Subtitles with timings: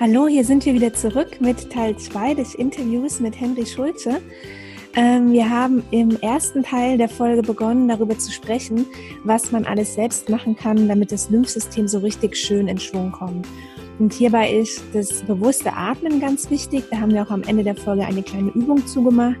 [0.00, 4.20] Hallo, hier sind wir wieder zurück mit Teil 2 des Interviews mit Henry Schulze.
[4.94, 8.86] Ähm, wir haben im ersten Teil der Folge begonnen, darüber zu sprechen,
[9.24, 13.48] was man alles selbst machen kann, damit das Lymphsystem so richtig schön in Schwung kommt.
[13.98, 16.84] Und hierbei ist das bewusste Atmen ganz wichtig.
[16.92, 19.38] Da haben wir auch am Ende der Folge eine kleine Übung zugemacht.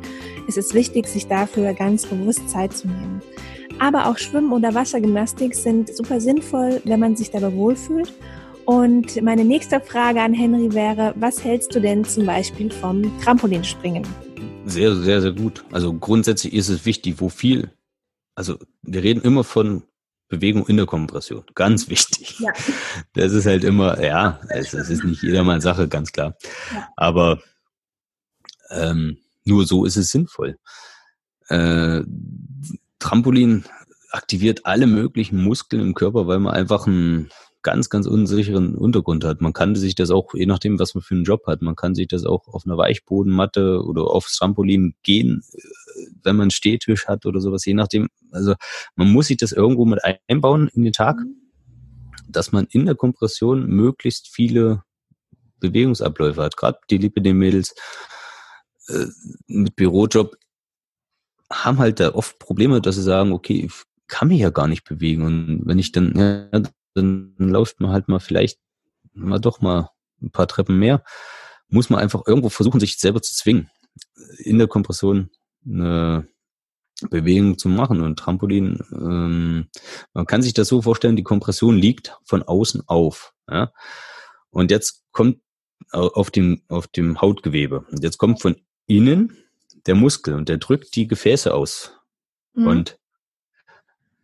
[0.48, 3.22] Es ist wichtig, sich dafür ganz bewusst Zeit zu nehmen.
[3.78, 8.12] Aber auch Schwimmen oder Wassergymnastik sind super sinnvoll, wenn man sich dabei wohlfühlt
[8.68, 14.06] und meine nächste Frage an Henry wäre, was hältst du denn zum Beispiel vom Trampolinspringen?
[14.66, 15.64] Sehr, sehr, sehr gut.
[15.72, 17.70] Also grundsätzlich ist es wichtig, wo viel,
[18.34, 19.84] also wir reden immer von
[20.28, 21.44] Bewegung in der Kompression.
[21.54, 22.40] Ganz wichtig.
[22.40, 22.52] Ja.
[23.14, 26.36] Das ist halt immer, ja, es, es ist nicht jedermanns Sache, ganz klar.
[26.74, 26.88] Ja.
[26.94, 27.40] Aber
[28.68, 30.58] ähm, nur so ist es sinnvoll.
[31.48, 32.02] Äh,
[32.98, 33.64] Trampolin
[34.10, 37.30] aktiviert alle möglichen Muskeln im Körper, weil man einfach ein
[37.62, 39.40] ganz, ganz unsicheren Untergrund hat.
[39.40, 41.94] Man kann sich das auch, je nachdem, was man für einen Job hat, man kann
[41.94, 45.60] sich das auch auf einer Weichbodenmatte oder aufs Trampolin gehen, äh,
[46.22, 48.08] wenn man einen Stehtisch hat oder sowas, je nachdem.
[48.30, 48.54] Also
[48.94, 51.34] man muss sich das irgendwo mit einbauen in den Tag, mhm.
[52.28, 54.82] dass man in der Kompression möglichst viele
[55.60, 56.56] Bewegungsabläufe hat.
[56.56, 57.74] Gerade die Liebe den Mädels
[58.88, 59.06] äh,
[59.46, 60.36] mit Bürojob
[61.50, 63.72] haben halt da oft Probleme, dass sie sagen, okay, ich
[64.06, 65.22] kann mich ja gar nicht bewegen.
[65.22, 66.14] Und wenn ich dann,
[66.52, 66.62] ja,
[66.94, 68.58] dann läuft man halt mal vielleicht
[69.12, 69.90] mal doch mal
[70.22, 71.04] ein paar Treppen mehr.
[71.68, 73.70] Muss man einfach irgendwo versuchen, sich selber zu zwingen,
[74.38, 75.30] in der Kompression
[75.66, 76.28] eine
[77.10, 78.00] Bewegung zu machen.
[78.00, 79.68] Und Trampolin, ähm,
[80.14, 83.34] man kann sich das so vorstellen, die Kompression liegt von außen auf.
[83.48, 83.72] Ja?
[84.50, 85.40] Und jetzt kommt
[85.90, 87.84] auf dem, auf dem Hautgewebe.
[87.90, 89.36] Und jetzt kommt von innen
[89.86, 91.92] der Muskel und der drückt die Gefäße aus.
[92.54, 92.66] Mhm.
[92.66, 92.98] Und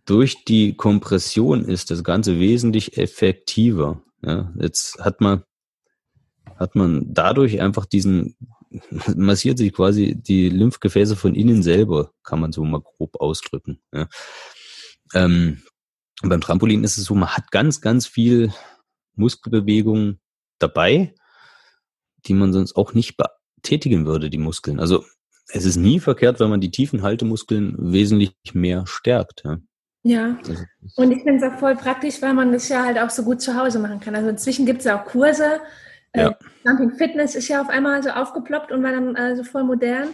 [0.05, 4.03] durch die Kompression ist das Ganze wesentlich effektiver.
[4.23, 5.45] Ja, jetzt hat man,
[6.57, 8.37] hat man dadurch einfach diesen,
[9.17, 13.81] massiert sich quasi die Lymphgefäße von innen selber, kann man so mal grob ausdrücken.
[13.93, 14.09] Ja.
[15.15, 15.63] Ähm,
[16.23, 18.53] beim Trampolin ist es so, man hat ganz, ganz viel
[19.17, 20.19] Muskelbewegung
[20.59, 21.15] dabei,
[22.27, 24.81] die man sonst auch nicht betätigen würde, die Muskeln.
[24.81, 25.05] Also
[25.49, 29.43] es ist nie verkehrt, wenn man die tiefen Haltemuskeln wesentlich mehr stärkt.
[29.45, 29.59] Ja.
[30.07, 30.37] Ja,
[30.97, 33.41] und ich finde es auch voll praktisch, weil man das ja halt auch so gut
[33.41, 34.15] zu Hause machen kann.
[34.15, 35.61] Also inzwischen gibt es ja auch Kurse.
[36.13, 36.39] Äh, ja.
[36.67, 40.09] Jumping Fitness ist ja auf einmal so aufgeploppt und war dann äh, so voll modern.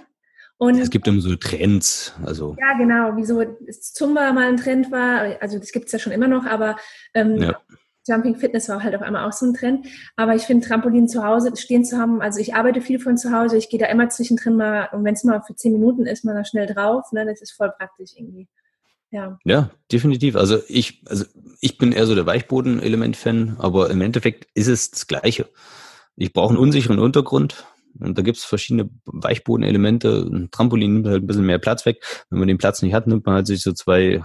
[0.58, 2.14] Und es gibt immer so Trends.
[2.24, 2.54] Also.
[2.60, 3.42] Ja, genau, wie so
[3.80, 5.40] Zumba mal ein Trend war.
[5.40, 6.76] Also das gibt es ja schon immer noch, aber
[7.14, 7.58] ähm, ja.
[8.06, 9.88] Jumping Fitness war halt auf einmal auch so ein Trend.
[10.14, 13.32] Aber ich finde, Trampolin zu Hause stehen zu haben, also ich arbeite viel von zu
[13.32, 16.24] Hause, ich gehe da immer zwischendrin mal, und wenn es mal für zehn Minuten ist,
[16.24, 17.10] mal da schnell drauf.
[17.10, 18.46] Ne, das ist voll praktisch irgendwie.
[19.12, 19.38] Ja.
[19.44, 20.36] ja, definitiv.
[20.36, 21.24] Also ich, also
[21.60, 25.48] ich bin eher so der Weichboden-Element-Fan, aber im Endeffekt ist es das Gleiche.
[26.16, 27.66] Ich brauche einen unsicheren Untergrund
[27.98, 30.28] und da gibt es verschiedene Weichbodenelemente.
[30.30, 32.04] Ein Trampolin nimmt halt ein bisschen mehr Platz weg.
[32.30, 34.22] Wenn man den Platz nicht hat, nimmt man halt sich so zwei,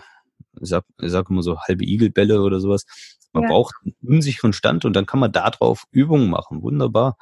[0.62, 2.86] ich sag, ich sag immer so halbe Igelbälle oder sowas.
[3.34, 3.50] Man ja.
[3.50, 6.62] braucht einen unsicheren Stand und dann kann man darauf Übungen machen.
[6.62, 7.18] Wunderbar.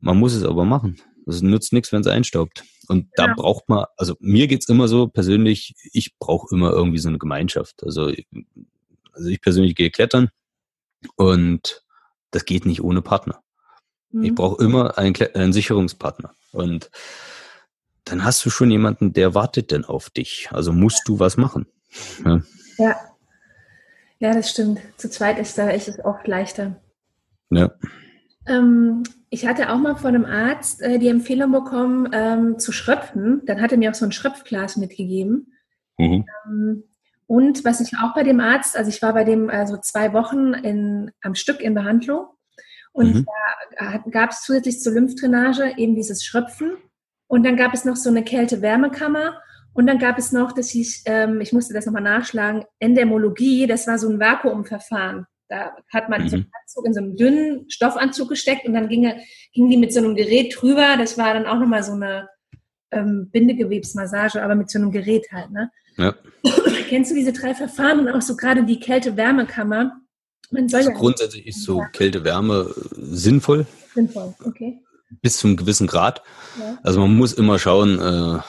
[0.00, 0.96] Man muss es aber machen.
[1.26, 2.64] Das nützt nichts, wenn es einstaubt.
[2.88, 3.34] Und da ja.
[3.34, 7.82] braucht man, also mir geht's immer so persönlich, ich brauche immer irgendwie so eine Gemeinschaft.
[7.82, 8.12] Also,
[9.12, 10.30] also ich persönlich gehe klettern
[11.16, 11.82] und
[12.30, 13.42] das geht nicht ohne Partner.
[14.10, 14.24] Mhm.
[14.24, 16.34] Ich brauche immer einen, einen Sicherungspartner.
[16.52, 16.90] Und
[18.04, 20.48] dann hast du schon jemanden, der wartet denn auf dich.
[20.50, 21.66] Also musst du was machen.
[22.24, 22.42] Ja.
[22.78, 22.96] ja.
[24.20, 24.80] Ja, das stimmt.
[24.96, 26.80] Zu zweit ist da echt oft leichter.
[27.50, 27.72] Ja.
[28.46, 29.02] Ähm,
[29.34, 33.42] ich hatte auch mal von einem Arzt äh, die Empfehlung bekommen, ähm, zu schröpfen.
[33.46, 35.52] Dann hat er mir auch so ein Schröpfglas mitgegeben.
[35.98, 36.24] Mhm.
[36.46, 36.84] Ähm,
[37.26, 40.54] und was ich auch bei dem Arzt, also ich war bei dem also zwei Wochen
[40.54, 42.26] in, am Stück in Behandlung.
[42.92, 43.26] Und mhm.
[43.76, 46.76] da gab es zusätzlich zur Lymphdrainage eben dieses Schröpfen.
[47.26, 49.40] Und dann gab es noch so eine Kälte-Wärmekammer.
[49.72, 53.88] Und dann gab es noch, das hieß, ähm, ich musste das nochmal nachschlagen, Endemologie, das
[53.88, 55.26] war so ein Vakuumverfahren.
[55.54, 56.28] Da hat man mhm.
[56.28, 59.12] so einen Anzug in so einen dünnen Stoffanzug gesteckt und dann ging,
[59.52, 60.96] ging die mit so einem Gerät drüber.
[60.98, 62.28] Das war dann auch nochmal so eine
[62.90, 65.52] ähm, Bindegewebsmassage, aber mit so einem Gerät halt.
[65.52, 65.70] Ne?
[65.96, 66.14] Ja.
[66.88, 70.00] Kennst du diese drei Verfahren und auch so gerade die Kälte-Wärmekammer?
[70.52, 73.66] Also ja grundsätzlich ist so Kälte-Wärme äh, sinnvoll.
[73.94, 74.80] Sinnvoll, okay.
[75.22, 76.22] Bis zu einem gewissen Grad.
[76.58, 76.78] Ja.
[76.82, 78.40] Also man muss immer schauen, äh,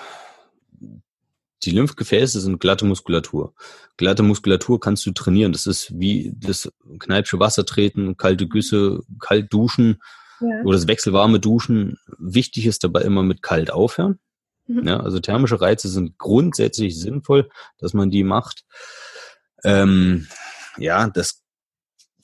[1.65, 3.53] die Lymphgefäße sind glatte Muskulatur.
[3.97, 5.51] Glatte Muskulatur kannst du trainieren.
[5.51, 10.01] Das ist wie das Kneipsche Wasser treten, kalte Güsse, kalt duschen
[10.41, 10.61] ja.
[10.63, 11.97] oder das wechselwarme Duschen.
[12.17, 14.19] Wichtig ist dabei immer mit kalt aufhören.
[14.67, 14.87] Mhm.
[14.87, 18.65] Ja, also thermische Reize sind grundsätzlich sinnvoll, dass man die macht.
[19.63, 20.27] Ähm,
[20.77, 21.43] ja, das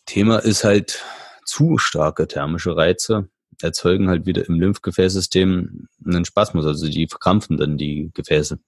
[0.05, 1.03] Thema ist halt
[1.45, 3.29] zu starke thermische Reize
[3.63, 8.59] erzeugen halt wieder im Lymphgefäßsystem einen Spasmus, also die verkrampfen dann die Gefäße.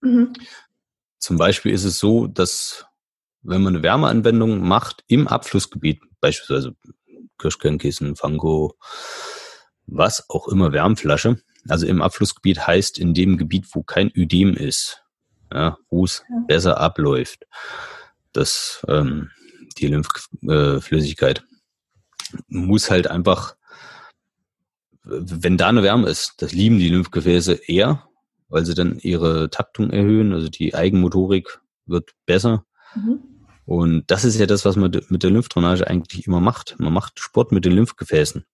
[0.00, 0.32] Mhm.
[1.18, 2.86] Zum Beispiel ist es so, dass
[3.42, 6.74] wenn man eine Wärmeanwendung macht im Abflussgebiet, beispielsweise
[7.38, 8.76] Kirschkernkissen, Fango,
[9.86, 15.02] was auch immer, Wärmflasche, also im Abflussgebiet heißt in dem Gebiet, wo kein Ödem ist,
[15.52, 16.44] ja, wo es ja.
[16.46, 17.46] besser abläuft,
[18.32, 19.30] das, ähm,
[19.78, 21.44] die Lymphflüssigkeit
[22.48, 23.56] muss halt einfach,
[25.04, 28.07] wenn da eine Wärme ist, das lieben die Lymphgefäße eher,
[28.48, 32.64] weil sie dann ihre Taktung erhöhen, also die Eigenmotorik wird besser.
[32.94, 33.20] Mhm.
[33.64, 36.76] Und das ist ja das, was man mit der Lymphdrainage eigentlich immer macht.
[36.78, 38.46] Man macht Sport mit den Lymphgefäßen.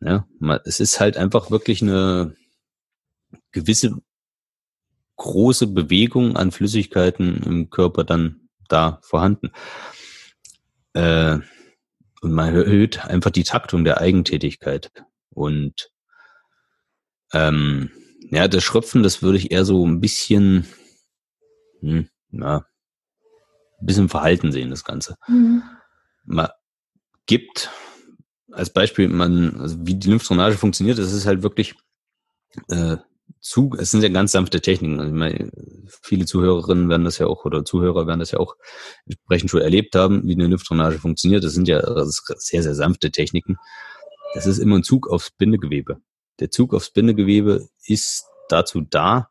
[0.00, 0.26] Ja,
[0.64, 2.34] es ist halt einfach wirklich eine
[3.52, 3.96] gewisse
[5.16, 9.50] große Bewegung an Flüssigkeiten im Körper dann da vorhanden.
[10.94, 11.40] Äh,
[12.20, 14.90] und man erhöht einfach die Taktung der Eigentätigkeit.
[15.30, 15.90] Und
[17.32, 17.90] ähm,
[18.30, 20.66] ja, das Schröpfen, das würde ich eher so ein bisschen,
[21.80, 22.64] hm, ja,
[23.80, 25.16] ein bisschen verhalten sehen, das Ganze.
[25.28, 25.62] Mhm.
[26.24, 26.48] Man
[27.26, 27.70] gibt
[28.52, 31.74] als Beispiel, man, also wie die Lymphdrainage funktioniert, das ist halt wirklich
[32.68, 32.96] äh,
[33.40, 35.00] zu, es sind ja ganz sanfte Techniken.
[35.00, 35.50] Also meine,
[36.02, 38.56] viele Zuhörerinnen werden das ja auch oder Zuhörer werden das ja auch
[39.06, 41.44] entsprechend schon erlebt haben, wie eine Lymphdrainage funktioniert.
[41.44, 43.56] Das sind ja sehr, sehr sanfte Techniken.
[44.34, 46.00] Das ist immer ein Zug aufs Bindegewebe.
[46.40, 49.30] Der Zug aufs Bindegewebe ist dazu da,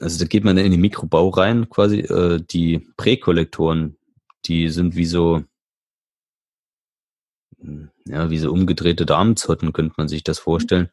[0.00, 3.96] also da geht man in den Mikrobau rein, quasi äh, die Präkollektoren,
[4.44, 5.44] die sind wie so,
[8.04, 10.90] ja, wie so umgedrehte Darmzotten, könnte man sich das vorstellen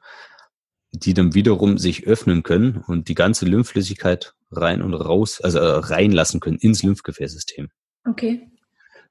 [0.93, 5.79] die dann wiederum sich öffnen können und die ganze Lymphflüssigkeit rein und raus, also äh,
[5.79, 7.69] reinlassen können ins Lymphgefäßsystem.
[8.07, 8.47] Okay.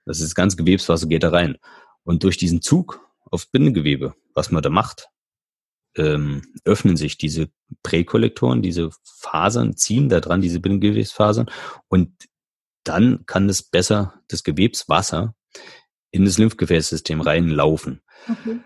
[0.05, 1.59] Das ist ganz Gewebswasser geht da rein.
[2.05, 3.01] Und durch diesen Zug
[3.31, 5.09] aufs Bindegewebe, was man da macht,
[5.97, 7.49] ähm, öffnen sich diese
[7.83, 11.51] Präkollektoren, diese Fasern, ziehen da dran, diese Bindegewebsfasern
[11.89, 12.11] und
[12.85, 15.35] dann kann es besser, das Gewebswasser
[16.11, 18.03] in das Lymphgefäßsystem reinlaufen.
[18.29, 18.61] Okay.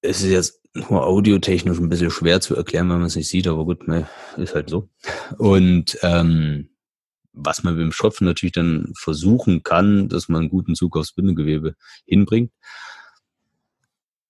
[0.00, 3.46] Es ist jetzt nur audiotechnisch ein bisschen schwer zu erklären, wenn man es nicht sieht,
[3.46, 4.88] aber gut, ne, ist halt so.
[5.38, 6.70] Und ähm,
[7.32, 11.74] was man beim Schröpfen natürlich dann versuchen kann, dass man einen guten Zug aufs Bindegewebe
[12.06, 12.52] hinbringt.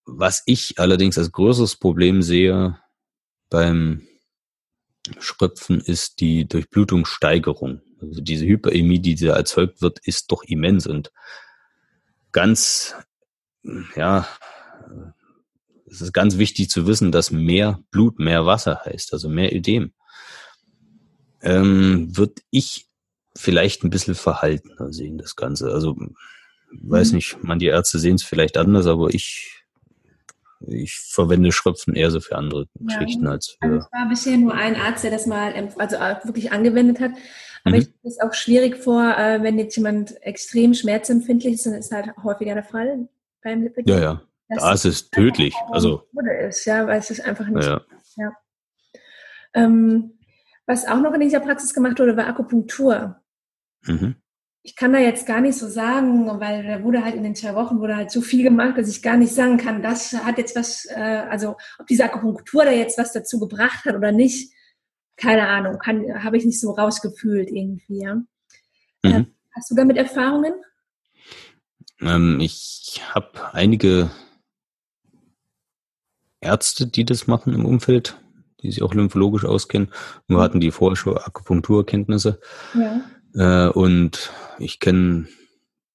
[0.05, 2.79] Was ich allerdings als größeres Problem sehe
[3.49, 4.07] beim
[5.19, 7.81] Schröpfen ist die Durchblutungssteigerung.
[8.01, 11.11] Also diese Hyperämie, die da erzeugt wird, ist doch immens und
[12.31, 12.95] ganz,
[13.95, 14.27] ja,
[15.87, 19.93] es ist ganz wichtig zu wissen, dass mehr Blut mehr Wasser heißt, also mehr Ödem.
[21.41, 22.87] Ähm, Würde ich
[23.35, 25.71] vielleicht ein bisschen verhaltener sehen, das Ganze.
[25.71, 25.95] Also,
[26.71, 27.15] weiß mhm.
[27.15, 29.64] nicht, man, die Ärzte sehen es vielleicht anders, aber ich,
[30.67, 33.57] ich verwende Schröpfen eher so für andere ja, Geschichten als für.
[33.61, 37.11] Also es war bisher nur ein Arzt, der das mal also wirklich angewendet hat.
[37.63, 37.81] Aber mhm.
[37.81, 41.91] ich finde es auch schwierig vor, äh, wenn jetzt jemand extrem schmerzempfindlich ist, dann ist
[41.91, 43.07] halt häufiger der Fall
[43.43, 43.95] beim Lipidem.
[43.95, 44.21] Ja, ja.
[44.49, 45.55] Das da ist es tödlich.
[45.71, 46.03] Also
[46.47, 47.65] ist, ja, weil es ist einfach nicht.
[47.65, 47.81] Ja.
[48.17, 48.37] ja.
[49.55, 50.19] Ähm,
[50.67, 53.19] was auch noch in dieser Praxis gemacht wurde, war Akupunktur.
[53.83, 54.15] Mhm.
[54.65, 57.53] Ich kann da jetzt gar nicht so sagen, weil da wurde halt in den zwei
[57.53, 60.55] Wochen wurde halt so viel gemacht, dass ich gar nicht sagen kann, das hat jetzt
[60.55, 64.51] was, äh, also ob diese Akupunktur da jetzt was dazu gebracht hat oder nicht,
[65.17, 67.99] keine Ahnung, habe ich nicht so rausgefühlt irgendwie.
[67.99, 68.15] Ja.
[68.15, 68.25] Mhm.
[69.03, 70.53] Äh, hast du damit Erfahrungen?
[72.01, 74.09] Ähm, ich habe einige
[76.41, 78.19] Ärzte, die das machen im Umfeld,
[78.61, 79.91] die sich auch lymphologisch auskennen.
[80.27, 82.39] Nur hatten die vorher schon Akupunkturkenntnisse.
[82.73, 83.01] Ja.
[83.35, 85.27] Äh, und ich kenne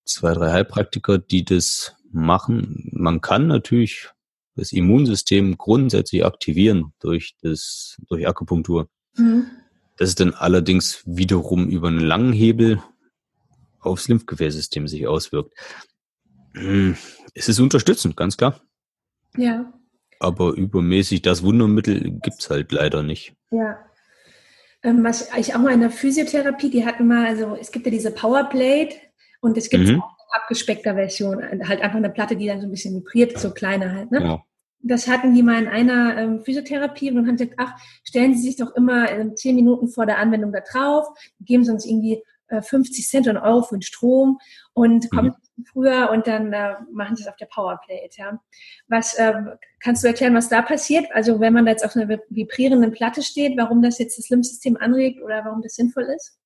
[0.04, 2.90] zwei, drei Heilpraktiker, die das machen.
[2.92, 4.08] Man kann natürlich
[4.56, 8.88] das Immunsystem grundsätzlich aktivieren durch das, durch Akupunktur.
[9.16, 9.46] Mhm.
[9.96, 12.82] Das ist dann allerdings wiederum über einen langen Hebel
[13.80, 15.54] aufs Lymphgefäßsystem sich auswirkt.
[16.54, 16.96] Hm,
[17.34, 18.60] es ist unterstützend, ganz klar.
[19.36, 19.72] Ja.
[20.18, 23.34] Aber übermäßig das Wundermittel gibt's halt leider nicht.
[23.50, 23.78] Ja.
[24.82, 27.92] Ähm, was ich auch mal in der Physiotherapie, die hatten mal, also es gibt ja
[27.92, 28.96] diese Powerplate
[29.40, 30.00] und es gibt mhm.
[30.00, 33.50] auch eine abgespeckter Version, halt einfach eine Platte, die dann so ein bisschen vibriert, so
[33.50, 34.10] kleiner halt.
[34.10, 34.22] Ne?
[34.22, 34.44] Ja.
[34.82, 38.56] Das hatten die mal in einer ähm, Physiotherapie und haben gesagt, ach, stellen Sie sich
[38.56, 41.08] doch immer ähm, zehn Minuten vor der Anwendung da drauf,
[41.40, 42.22] geben Sie uns irgendwie
[42.62, 44.38] 50 Cent und Euro für den Strom
[44.72, 45.64] und kommen mhm.
[45.64, 48.10] früher und dann äh, machen sie es auf der Powerplate.
[48.16, 48.40] Ja.
[48.88, 49.34] Was äh,
[49.80, 51.06] kannst du erklären, was da passiert?
[51.12, 54.76] Also wenn man da jetzt auf einer vibrierenden Platte steht, warum das jetzt das Lymphsystem
[54.76, 56.36] anregt oder warum das sinnvoll ist?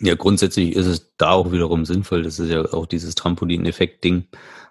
[0.00, 2.22] Ja, grundsätzlich ist es da auch wiederum sinnvoll.
[2.22, 4.28] Das ist ja auch dieses Trampolin-Effekt-Ding,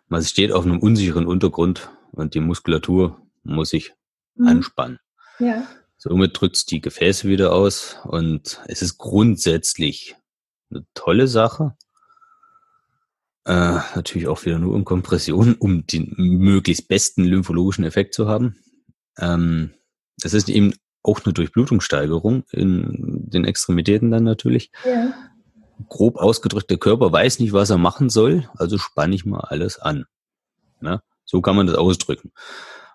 [0.08, 3.94] man steht auf einem unsicheren Untergrund und die Muskulatur muss sich
[4.36, 4.48] mhm.
[4.48, 5.00] anspannen.
[5.40, 5.68] Ja.
[5.98, 10.16] Somit drückt es die Gefäße wieder aus und es ist grundsätzlich
[10.70, 11.76] eine tolle Sache.
[13.46, 18.56] Äh, natürlich auch wieder nur in Kompression, um den möglichst besten lymphologischen Effekt zu haben.
[19.20, 19.74] Ähm,
[20.24, 24.72] es ist eben auch eine Durchblutungssteigerung in den Extremitäten dann natürlich.
[24.84, 25.14] Ja.
[25.90, 29.78] Grob ausgedrückt, der Körper weiß nicht, was er machen soll, also spanne ich mal alles
[29.78, 30.06] an.
[30.82, 32.32] Ja, so kann man das ausdrücken.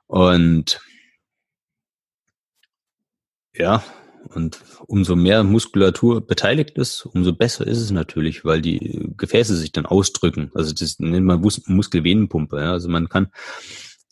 [0.06, 0.80] Und
[3.54, 3.84] ja,
[4.28, 9.72] und umso mehr Muskulatur beteiligt ist, umso besser ist es natürlich, weil die Gefäße sich
[9.72, 10.50] dann ausdrücken.
[10.54, 12.60] Also das nennt man Mus Muskelvenenpumpe.
[12.60, 12.72] Ja?
[12.72, 13.28] Also man kann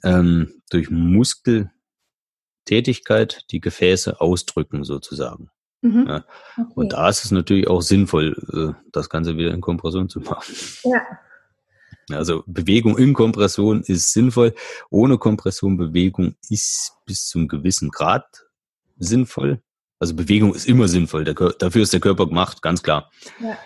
[0.02, 5.50] ähm, durch Muskeltätigkeit die Gefäße ausdrücken sozusagen.
[5.82, 6.06] Mhm.
[6.08, 6.24] Ja?
[6.56, 6.72] Okay.
[6.74, 10.54] Und da ist es natürlich auch sinnvoll, äh, das Ganze wieder in Kompression zu machen.
[10.84, 11.02] Ja.
[12.10, 14.54] Also Bewegung in Kompression ist sinnvoll.
[14.90, 18.46] Ohne Kompression Bewegung ist bis zum gewissen Grad
[18.98, 19.62] sinnvoll.
[19.98, 21.24] Also Bewegung ist immer sinnvoll.
[21.24, 23.10] Der, dafür ist der Körper gemacht, ganz klar.
[23.40, 23.58] Ja.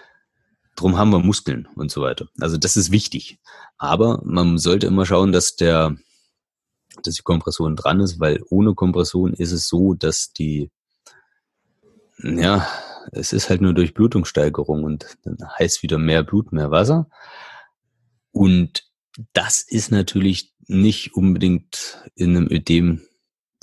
[0.77, 2.29] Drum haben wir Muskeln und so weiter.
[2.41, 3.39] Also das ist wichtig.
[3.77, 5.97] Aber man sollte immer schauen, dass der,
[7.03, 10.71] dass die Kompression dran ist, weil ohne Kompression ist es so, dass die,
[12.23, 12.67] ja,
[13.11, 17.09] es ist halt nur durch Blutungssteigerung und dann heißt wieder mehr Blut, mehr Wasser.
[18.31, 18.85] Und
[19.35, 23.03] das ist natürlich nicht unbedingt in einem Ödem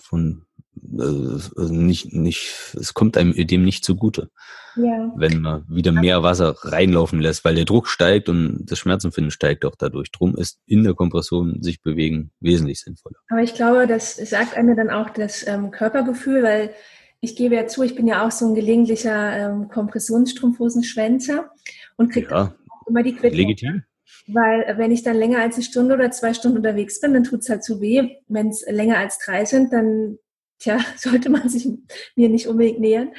[0.01, 0.45] von
[0.81, 4.29] nicht, nicht, es kommt einem dem nicht zugute.
[4.75, 5.12] Ja.
[5.15, 9.65] Wenn man wieder mehr Wasser reinlaufen lässt, weil der Druck steigt und das Schmerzempfinden steigt
[9.65, 10.12] auch dadurch.
[10.12, 13.17] Drum ist in der Kompression sich bewegen wesentlich sinnvoller.
[13.29, 16.74] Aber ich glaube, das sagt einem dann auch das ähm, Körpergefühl, weil
[17.21, 21.51] ich gebe ja zu, ich bin ja auch so ein gelegentlicher ähm, Kompressionsstrumpfhosenschwänzer
[21.98, 22.55] und kriege ja,
[22.88, 23.38] immer die Quittung.
[23.38, 23.83] Legitim.
[24.27, 27.24] Weil äh, wenn ich dann länger als eine Stunde oder zwei Stunden unterwegs bin, dann
[27.24, 28.17] tut es halt zu weh.
[28.27, 30.17] Wenn es länger als drei sind, dann
[30.59, 31.67] tja, sollte man sich
[32.15, 33.13] mir nicht unbedingt nähern.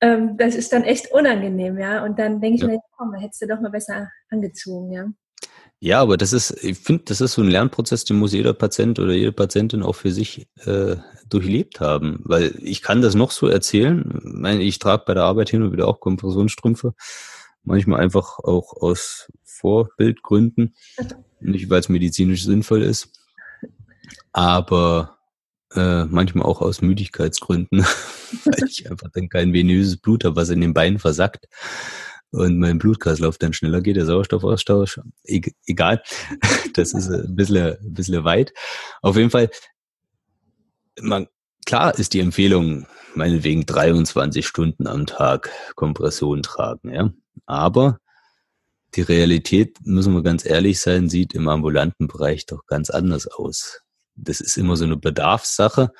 [0.00, 2.04] Ähm, das ist dann echt unangenehm, ja.
[2.04, 2.68] Und dann denke ich ja.
[2.68, 5.06] mir, komm, hättest du doch mal besser angezogen, ja.
[5.84, 9.00] Ja, aber das ist, ich finde, das ist so ein Lernprozess, den muss jeder Patient
[9.00, 10.94] oder jede Patientin auch für sich äh,
[11.28, 12.20] durchlebt haben.
[12.22, 14.44] Weil ich kann das noch so erzählen.
[14.46, 16.94] Ich, ich trage bei der Arbeit hin und wieder auch Kompressionsstrümpfe.
[17.64, 20.76] Manchmal einfach auch aus Vorbildgründen.
[21.40, 23.08] Nicht, weil es medizinisch sinnvoll ist.
[24.32, 25.18] Aber
[25.74, 27.80] äh, manchmal auch aus Müdigkeitsgründen,
[28.44, 31.46] weil ich einfach dann kein venöses Blut habe, was in den Beinen versackt
[32.32, 35.00] und mein Blutkreislauf dann schneller geht, der Sauerstoffaustausch,
[35.66, 36.02] egal,
[36.74, 38.52] das ist ein bisschen, ein bisschen weit.
[39.02, 39.50] Auf jeden Fall,
[41.00, 41.28] man,
[41.66, 47.12] klar ist die Empfehlung, meinetwegen 23 Stunden am Tag Kompression tragen, ja,
[47.46, 47.98] aber
[48.94, 53.82] die Realität, müssen wir ganz ehrlich sein, sieht im ambulanten Bereich doch ganz anders aus
[54.14, 55.92] das ist immer so eine Bedarfssache.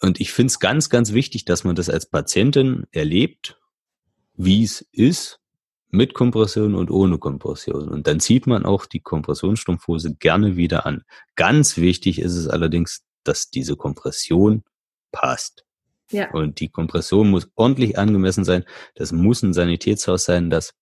[0.00, 3.58] Und ich finde es ganz, ganz wichtig, dass man das als Patientin erlebt,
[4.34, 5.40] wie es ist,
[5.90, 7.88] mit Kompression und ohne Kompression.
[7.88, 11.02] Und dann zieht man auch die Kompressionsstrumpfhose gerne wieder an.
[11.34, 14.62] Ganz wichtig ist es allerdings, dass diese Kompression
[15.12, 15.64] passt.
[16.10, 16.30] Ja.
[16.30, 18.64] Und die Kompression muss ordentlich angemessen sein.
[18.94, 20.74] Das muss ein Sanitätshaus sein, das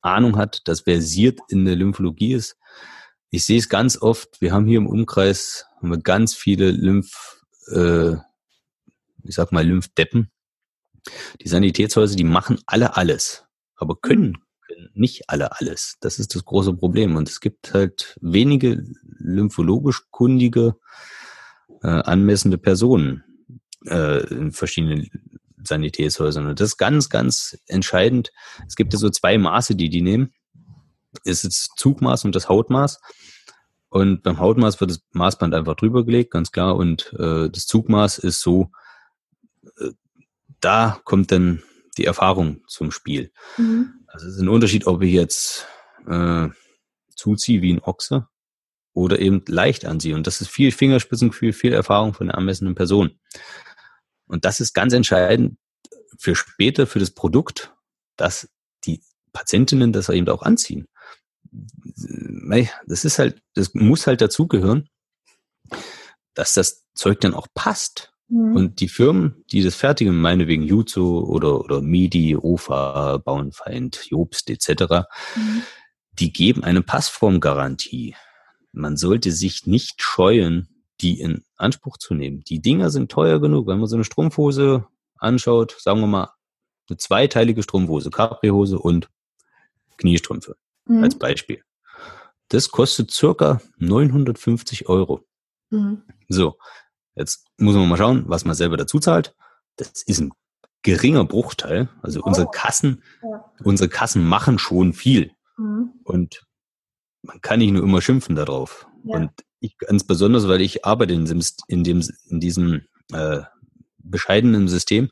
[0.00, 2.56] Ahnung hat, das versiert in der Lymphologie ist.
[3.30, 4.40] Ich sehe es ganz oft.
[4.40, 8.12] Wir haben hier im Umkreis haben wir ganz viele Lymph, äh,
[9.22, 10.30] ich sag mal Lymphdeppen.
[11.42, 13.44] Die Sanitätshäuser, die machen alle alles,
[13.76, 15.98] aber können, können nicht alle alles.
[16.00, 17.16] Das ist das große Problem.
[17.16, 18.82] Und es gibt halt wenige
[19.18, 20.76] lymphologisch kundige,
[21.82, 23.22] äh, anmessende Personen
[23.86, 25.10] äh, in verschiedenen
[25.62, 26.46] Sanitätshäusern.
[26.46, 28.32] Und das ist ganz, ganz entscheidend.
[28.66, 30.32] Es gibt ja so zwei Maße, die die nehmen.
[31.26, 33.00] Es ist das Zugmaß und das Hautmaß.
[33.94, 36.74] Und beim Hautmaß wird das Maßband einfach drüber gelegt, ganz klar.
[36.74, 38.72] Und äh, das Zugmaß ist so,
[39.78, 39.90] äh,
[40.58, 41.62] da kommt dann
[41.96, 43.30] die Erfahrung zum Spiel.
[43.56, 44.04] Mhm.
[44.08, 45.68] Also es ist ein Unterschied, ob ich jetzt
[46.08, 46.48] äh,
[47.14, 48.26] zuziehe wie ein Ochse
[48.94, 50.16] oder eben leicht anziehe.
[50.16, 53.20] Und das ist viel Fingerspitzengefühl, viel Erfahrung von der anmessenden Person.
[54.26, 55.56] Und das ist ganz entscheidend
[56.18, 57.72] für später, für das Produkt,
[58.16, 58.48] dass
[58.86, 60.88] die Patientinnen das eben auch anziehen
[62.86, 64.88] das ist halt, das muss halt dazugehören,
[66.34, 68.12] dass das Zeug dann auch passt.
[68.28, 68.56] Mhm.
[68.56, 75.06] Und die Firmen, die das fertigen, meinetwegen Jutsu oder, oder MIDI, OFA, Bauernfeind, Jobst etc.,
[75.36, 75.62] mhm.
[76.12, 78.16] die geben eine Passformgarantie.
[78.72, 80.68] Man sollte sich nicht scheuen,
[81.00, 82.42] die in Anspruch zu nehmen.
[82.44, 83.66] Die Dinger sind teuer genug.
[83.66, 84.86] Wenn man so eine Strumpfhose
[85.18, 86.30] anschaut, sagen wir mal,
[86.88, 89.08] eine zweiteilige Strumpfhose, Capri-Hose und
[89.96, 91.02] Kniestrümpfe mhm.
[91.04, 91.62] als Beispiel
[92.48, 95.26] das kostet circa 950 Euro.
[95.70, 96.02] Mhm.
[96.28, 96.56] So,
[97.14, 99.34] jetzt muss man mal schauen, was man selber dazu zahlt.
[99.76, 100.32] Das ist ein
[100.82, 101.88] geringer Bruchteil.
[102.02, 102.26] Also oh.
[102.26, 103.44] unsere Kassen, ja.
[103.64, 105.32] unsere Kassen machen schon viel.
[105.56, 105.92] Mhm.
[106.04, 106.46] Und
[107.22, 108.86] man kann nicht nur immer schimpfen darauf.
[109.04, 109.16] Ja.
[109.16, 113.40] Und ich ganz besonders, weil ich arbeite in, diesem, in, dem, in diesem äh,
[113.98, 115.10] bescheidenen System.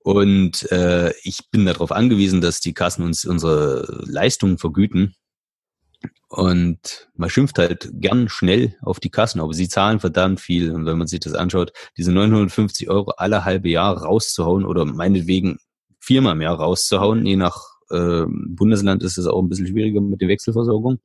[0.00, 5.14] Und äh, ich bin darauf angewiesen, dass die Kassen uns unsere Leistungen vergüten.
[6.28, 10.72] Und man schimpft halt gern schnell auf die Kassen, aber sie zahlen verdammt viel.
[10.72, 15.58] Und wenn man sich das anschaut, diese 950 Euro alle halbe Jahr rauszuhauen oder meinetwegen
[15.98, 17.58] viermal mehr rauszuhauen, je nach
[17.90, 20.98] äh, Bundesland ist es auch ein bisschen schwieriger mit der Wechselversorgung.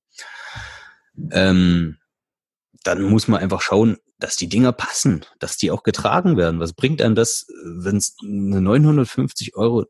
[1.32, 1.98] Ähm,
[2.84, 6.62] dann muss man einfach schauen, dass die Dinger passen, dass die auch getragen werden.
[6.62, 9.86] Was bringt einem das, wenn es eine 950 Euro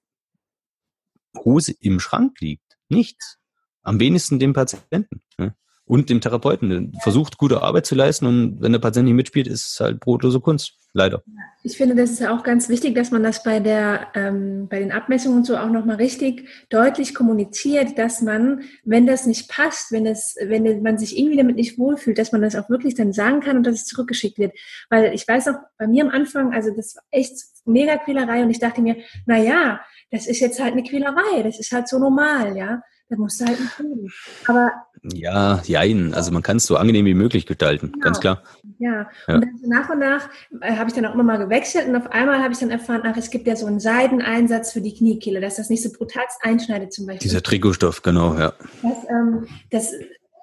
[1.37, 2.79] Hose im Schrank liegt?
[2.89, 3.37] Nichts.
[3.83, 5.55] Am wenigsten dem Patienten ne?
[5.85, 6.93] Und dem Therapeuten.
[7.01, 10.39] Versucht, gute Arbeit zu leisten und wenn der Patient nicht mitspielt, ist es halt brotlose
[10.39, 10.77] Kunst.
[10.95, 11.23] Leider.
[11.63, 14.91] Ich finde, das ist auch ganz wichtig, dass man das bei der ähm, bei den
[14.91, 20.05] Abmessungen und so auch nochmal richtig deutlich kommuniziert, dass man, wenn das nicht passt, wenn
[20.05, 23.39] es, wenn man sich irgendwie damit nicht wohlfühlt, dass man das auch wirklich dann sagen
[23.39, 24.53] kann und dass es zurückgeschickt wird.
[24.91, 28.51] Weil ich weiß auch, bei mir am Anfang, also das war echt mega Quälerei und
[28.51, 31.97] ich dachte mir, na ja, das ist jetzt halt eine Quälerei, das ist halt so
[31.97, 32.83] normal, ja.
[33.09, 34.11] Da musst du halt nicht reden.
[34.47, 34.71] Aber
[35.03, 36.13] ja, jein.
[36.13, 38.03] Also man kann es so angenehm wie möglich gestalten, genau.
[38.03, 38.41] ganz klar.
[38.79, 39.35] Ja, ja.
[39.35, 40.29] und dann so nach und nach
[40.61, 43.01] äh, habe ich dann auch immer mal gewechselt und auf einmal habe ich dann erfahren,
[43.03, 46.23] ach, es gibt ja so einen Seideneinsatz für die Kniekehle, dass das nicht so brutal
[46.41, 47.27] einschneidet zum Beispiel.
[47.27, 48.53] Dieser Trikotstoff, genau, ja.
[48.81, 49.91] Das, ähm, das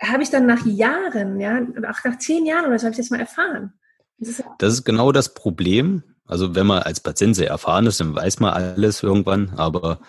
[0.03, 3.11] habe ich dann nach Jahren, ja, auch nach zehn Jahren oder so habe ich das
[3.11, 3.73] mal erfahren.
[4.19, 6.03] Das ist, das ist genau das Problem.
[6.27, 10.01] Also wenn man als Patient sehr erfahren ist, dann weiß man alles irgendwann, aber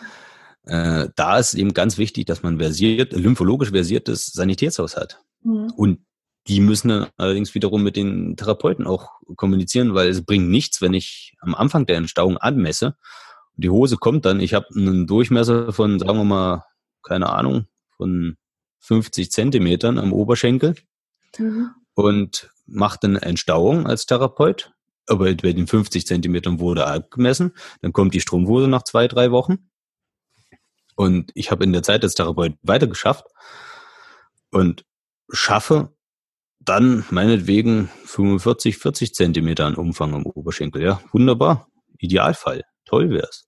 [0.66, 5.22] äh, da ist eben ganz wichtig, dass man versiert, lymphologisch versiertes Sanitätshaus hat.
[5.44, 5.72] Mhm.
[5.76, 6.00] Und
[6.48, 10.94] die müssen dann allerdings wiederum mit den Therapeuten auch kommunizieren, weil es bringt nichts, wenn
[10.94, 12.96] ich am Anfang der Entstauung anmesse
[13.56, 16.66] und die Hose kommt dann, ich habe einen Durchmesser von, sagen wir mal,
[17.04, 17.66] keine Ahnung,
[17.98, 18.38] von
[18.80, 20.76] 50 Zentimetern am Oberschenkel
[21.38, 21.72] mhm.
[21.94, 24.72] und mache dann Entstauung als Therapeut.
[25.08, 29.71] Aber bei den 50 Zentimetern wurde abgemessen, dann kommt die Strumpfhose nach zwei, drei Wochen
[30.96, 33.26] und ich habe in der Zeit als Therapeut weitergeschafft
[34.52, 34.86] und
[35.32, 35.96] schaffe
[36.60, 40.82] dann meinetwegen 45, 40 Zentimeter an Umfang am Oberschenkel.
[40.84, 41.68] Ja, wunderbar.
[41.98, 42.64] Idealfall.
[42.86, 43.48] Toll wär's.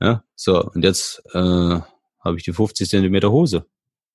[0.00, 3.66] Ja, so, und jetzt äh, habe ich die 50 Zentimeter Hose.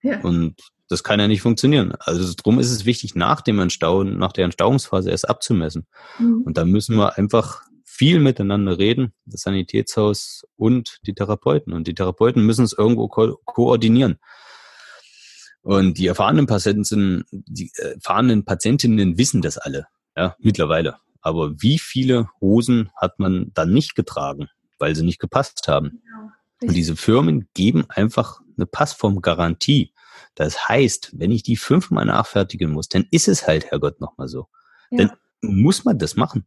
[0.02, 0.22] Ja.
[0.22, 0.56] Und
[0.88, 1.94] das kann ja nicht funktionieren.
[2.00, 5.88] Also drum ist es wichtig, nach dem Entstauen, nach der Entstauungsphase erst abzumessen.
[6.18, 6.44] Mhm.
[6.44, 7.62] Und da müssen wir einfach
[8.00, 11.74] viel miteinander reden, das Sanitätshaus und die Therapeuten.
[11.74, 14.20] Und die Therapeuten müssen es irgendwo ko koordinieren.
[15.64, 20.96] Und die erfahrenen Patienten, die äh, erfahrenen Patientinnen wissen das alle, ja, mittlerweile.
[21.20, 26.00] Aber wie viele Hosen hat man dann nicht getragen, weil sie nicht gepasst haben?
[26.02, 26.32] Genau.
[26.62, 29.92] Und diese Firmen geben einfach eine Passformgarantie.
[30.36, 34.48] Das heißt, wenn ich die fünfmal nachfertigen muss, dann ist es halt, Herrgott, nochmal so.
[34.90, 35.00] Ja.
[35.00, 36.46] Dann muss man das machen.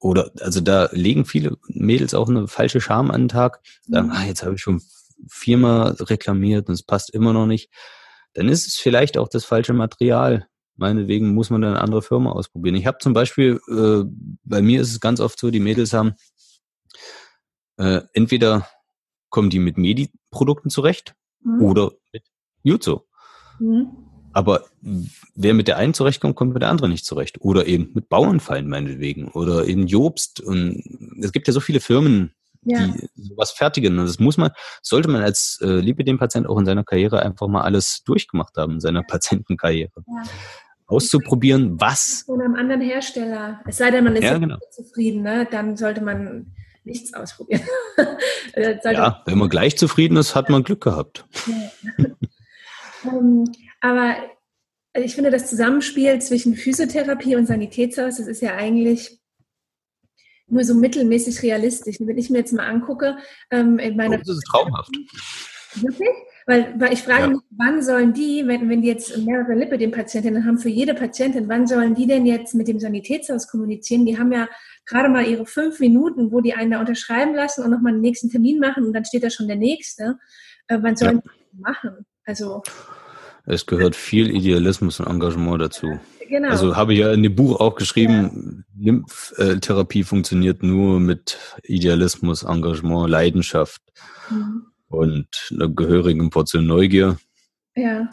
[0.00, 4.12] Oder, also da legen viele Mädels auch eine falsche Scham an den Tag, sagen, mhm.
[4.14, 4.82] ah, jetzt habe ich schon
[5.28, 7.70] viermal reklamiert und es passt immer noch nicht.
[8.32, 10.48] Dann ist es vielleicht auch das falsche Material.
[10.76, 12.76] Meinetwegen muss man dann eine andere Firma ausprobieren.
[12.76, 14.04] Ich habe zum Beispiel, äh,
[14.44, 16.14] bei mir ist es ganz oft so, die Mädels haben,
[17.76, 18.66] äh, entweder
[19.28, 21.62] kommen die mit Medi-Produkten zurecht mhm.
[21.62, 22.24] oder mit
[22.62, 23.00] Jutsu.
[23.58, 24.09] Mhm.
[24.32, 24.64] Aber
[25.34, 27.40] wer mit der einen zurechtkommt, kommt mit der anderen nicht zurecht.
[27.40, 29.28] Oder eben mit Bauernfallen meinetwegen.
[29.28, 30.40] Oder eben Jobst.
[30.40, 30.82] Und
[31.20, 32.86] es gibt ja so viele Firmen, ja.
[32.86, 33.98] die sowas fertigen.
[33.98, 34.50] Und das muss man,
[34.82, 38.80] sollte man als äh, Lipidem-Patient auch in seiner Karriere einfach mal alles durchgemacht haben, in
[38.80, 40.04] seiner Patientenkarriere.
[40.06, 40.22] Ja.
[40.86, 42.24] Auszuprobieren, was.
[42.26, 43.60] Von einem anderen Hersteller.
[43.66, 44.58] Es sei denn, man ist ja, genau.
[44.70, 45.46] zufrieden, ne?
[45.48, 46.52] dann sollte man
[46.84, 47.62] nichts ausprobieren.
[48.56, 51.24] ja, wenn man gleich zufrieden ist, hat man Glück gehabt.
[51.46, 52.06] Ja.
[53.04, 54.16] um, ähm, aber
[54.94, 59.20] ich finde, das Zusammenspiel zwischen Physiotherapie und Sanitätshaus, das ist ja eigentlich
[60.48, 61.96] nur so mittelmäßig realistisch.
[62.00, 63.16] Wenn ich mir jetzt mal angucke,
[63.50, 64.18] ähm, in meiner.
[64.18, 64.90] Das ist traumhaft.
[65.74, 66.08] Wirklich?
[66.46, 67.28] Weil, weil ich frage ja.
[67.28, 70.94] mich, wann sollen die, wenn, wenn die jetzt mehrere Lippe den Patientinnen haben, für jede
[70.94, 74.04] Patientin, wann sollen die denn jetzt mit dem Sanitätshaus kommunizieren?
[74.04, 74.48] Die haben ja
[74.84, 78.30] gerade mal ihre fünf Minuten, wo die einen da unterschreiben lassen und nochmal einen nächsten
[78.30, 80.18] Termin machen und dann steht da schon der nächste.
[80.66, 81.32] Äh, wann sollen ja.
[81.52, 82.06] die machen?
[82.24, 82.62] Also.
[83.46, 85.98] Es gehört viel Idealismus und Engagement dazu.
[86.28, 86.48] Genau.
[86.48, 88.92] Also habe ich ja in dem Buch auch geschrieben, ja.
[88.92, 93.82] Lymphtherapie funktioniert nur mit Idealismus, Engagement, Leidenschaft
[94.30, 94.66] mhm.
[94.88, 97.18] und einer gehörigen Portion Neugier.
[97.74, 98.08] Ja.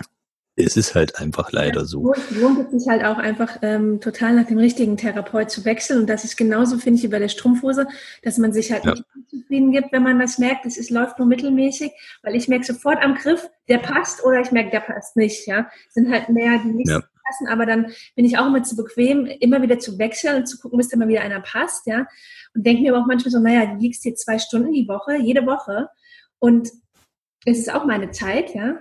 [0.59, 2.13] Es ist halt einfach leider so.
[2.13, 6.01] Es lohnt sich halt auch einfach ähm, total nach dem richtigen Therapeut zu wechseln.
[6.01, 7.87] Und das ist genauso, finde ich, wie bei der Strumpfhose,
[8.23, 8.91] dass man sich halt ja.
[8.91, 11.91] nicht zufrieden gibt, wenn man das merkt, es ist, läuft nur mittelmäßig,
[12.23, 15.45] weil ich merke sofort am Griff, der passt oder ich merke, der passt nicht.
[15.45, 17.03] Ja, sind halt mehr, die nicht ja.
[17.23, 20.57] passen, aber dann bin ich auch immer zu bequem, immer wieder zu wechseln und zu
[20.57, 21.85] gucken, bis da mal wieder einer passt.
[21.85, 22.07] Ja,
[22.55, 25.17] und denke mir aber auch manchmal so, naja, du liegst hier zwei Stunden die Woche,
[25.17, 25.89] jede Woche
[26.39, 26.71] und
[27.45, 28.79] es ist auch meine Zeit, ja.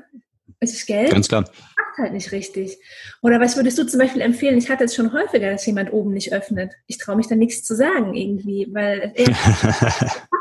[0.61, 1.11] Es ist Geld.
[1.11, 1.43] Ganz klar.
[1.43, 2.79] Macht halt nicht richtig.
[3.23, 4.57] Oder was würdest du zum Beispiel empfehlen?
[4.59, 6.73] Ich hatte es schon häufiger, dass jemand oben nicht öffnet.
[6.87, 9.13] Ich traue mich da nichts zu sagen irgendwie, weil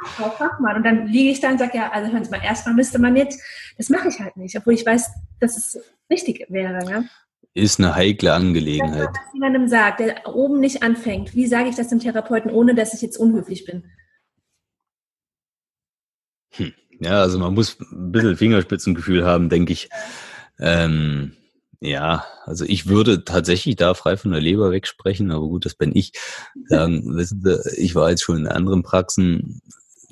[0.03, 0.77] Frau Fachmann.
[0.77, 3.15] Und dann liege ich da und sage, ja, also hören Sie mal, erstmal müsste man
[3.15, 3.41] jetzt,
[3.77, 7.03] das mache ich halt nicht, obwohl ich weiß, dass es richtig wäre, ja.
[7.53, 9.07] Ist eine heikle Angelegenheit.
[9.07, 12.75] Wenn man jemandem sagt, der oben nicht anfängt, wie sage ich das dem Therapeuten, ohne
[12.75, 13.85] dass ich jetzt unhöflich bin?
[16.99, 19.89] Ja, also man muss ein bisschen Fingerspitzengefühl haben, denke ich.
[20.60, 21.34] Ähm,
[21.81, 25.95] ja, also ich würde tatsächlich da frei von der Leber wegsprechen, aber gut, das bin
[25.95, 26.13] ich.
[26.67, 29.62] Sagen, wissen Sie, ich war jetzt schon in anderen Praxen,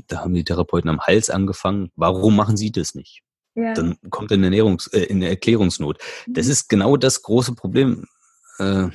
[0.08, 1.91] da haben die Therapeuten am Hals angefangen.
[1.96, 3.22] Warum machen Sie das nicht?
[3.56, 3.74] Ja.
[3.74, 6.00] Dann kommt eine, Ernährungs-, äh, eine Erklärungsnot.
[6.28, 6.52] Das mhm.
[6.52, 8.06] ist genau das große Problem.
[8.60, 8.89] Äh,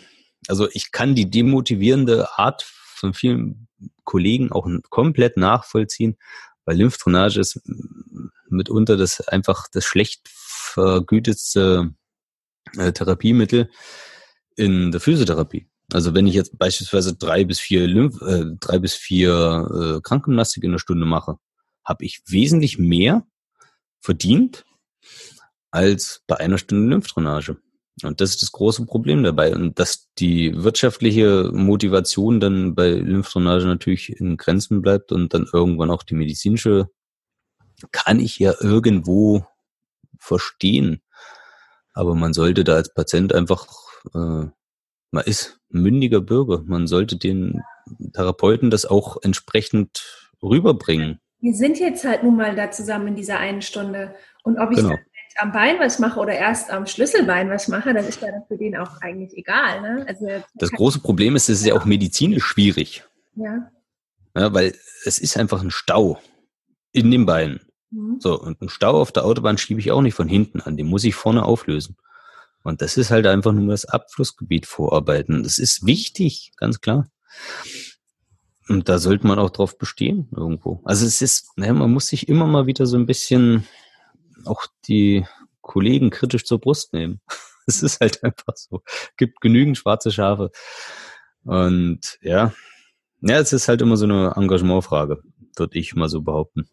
[0.46, 3.68] also ich kann die demotivierende Art von vielen
[4.04, 6.16] Kollegen auch komplett nachvollziehen,
[6.68, 7.62] weil Lymphdrainage ist
[8.50, 11.94] mitunter das einfach das schlecht vergütetste
[12.76, 13.70] äh, Therapiemittel
[14.54, 15.66] in der Physiotherapie.
[15.94, 20.62] Also wenn ich jetzt beispielsweise drei bis vier Lymph, äh, drei bis vier äh, Krankengymnastik
[20.62, 21.38] in der Stunde mache,
[21.86, 23.26] habe ich wesentlich mehr
[24.00, 24.66] verdient
[25.70, 27.56] als bei einer Stunde Lymphdrainage.
[28.02, 29.54] Und das ist das große Problem dabei.
[29.54, 35.90] Und dass die wirtschaftliche Motivation dann bei Lymphdrainage natürlich in Grenzen bleibt und dann irgendwann
[35.90, 36.90] auch die medizinische,
[37.92, 39.44] kann ich ja irgendwo
[40.18, 41.02] verstehen.
[41.92, 43.66] Aber man sollte da als Patient einfach,
[44.14, 44.46] äh,
[45.10, 46.62] man ist mündiger Bürger.
[46.64, 47.62] Man sollte den
[48.12, 51.20] Therapeuten das auch entsprechend rüberbringen.
[51.40, 54.14] Wir sind jetzt halt nun mal da zusammen in dieser einen Stunde.
[54.42, 54.96] Und ob ich genau
[55.38, 58.76] am Bein was mache oder erst am Schlüsselbein was mache, dann ist ja für den
[58.76, 59.80] auch eigentlich egal.
[59.80, 60.04] Ne?
[60.08, 63.04] Also, das große Problem ist, es ist ja auch medizinisch schwierig.
[63.34, 63.70] Ja.
[64.36, 64.52] ja.
[64.52, 64.74] Weil
[65.04, 66.20] es ist einfach ein Stau
[66.92, 67.60] in den Beinen.
[67.90, 68.18] Mhm.
[68.20, 70.86] So, und einen Stau auf der Autobahn schiebe ich auch nicht von hinten an, den
[70.86, 71.96] muss ich vorne auflösen.
[72.64, 75.42] Und das ist halt einfach nur das Abflussgebiet vorarbeiten.
[75.42, 77.08] Das ist wichtig, ganz klar.
[78.68, 80.82] Und da sollte man auch drauf bestehen irgendwo.
[80.84, 83.66] Also es ist, naja, man muss sich immer mal wieder so ein bisschen
[84.44, 85.26] auch die
[85.60, 87.20] Kollegen kritisch zur Brust nehmen.
[87.70, 88.80] Es ist halt einfach so.
[89.18, 90.50] Gibt genügend schwarze Schafe.
[91.44, 92.54] Und ja,
[93.20, 95.20] ja, es ist halt immer so eine Engagementfrage,
[95.54, 96.66] würde ich mal so behaupten.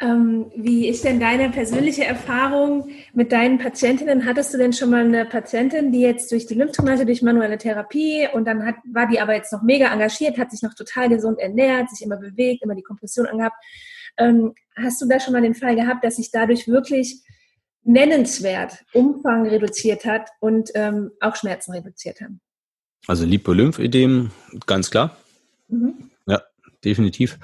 [0.00, 4.24] Ähm, wie ist denn deine persönliche Erfahrung mit deinen Patientinnen?
[4.24, 8.26] Hattest du denn schon mal eine Patientin, die jetzt durch die Lymphdrainage, durch manuelle Therapie
[8.32, 11.38] und dann hat, war die aber jetzt noch mega engagiert, hat sich noch total gesund
[11.38, 13.56] ernährt, sich immer bewegt, immer die Kompression angehabt
[14.16, 17.22] ähm, hast du da schon mal den Fall gehabt, dass sich dadurch wirklich
[17.82, 22.40] nennenswert Umfang reduziert hat und ähm, auch Schmerzen reduziert haben?
[23.06, 24.30] Also Lipolymphödem,
[24.66, 25.16] ganz klar.
[25.68, 26.10] Mhm.
[26.26, 26.42] Ja,
[26.84, 27.38] definitiv.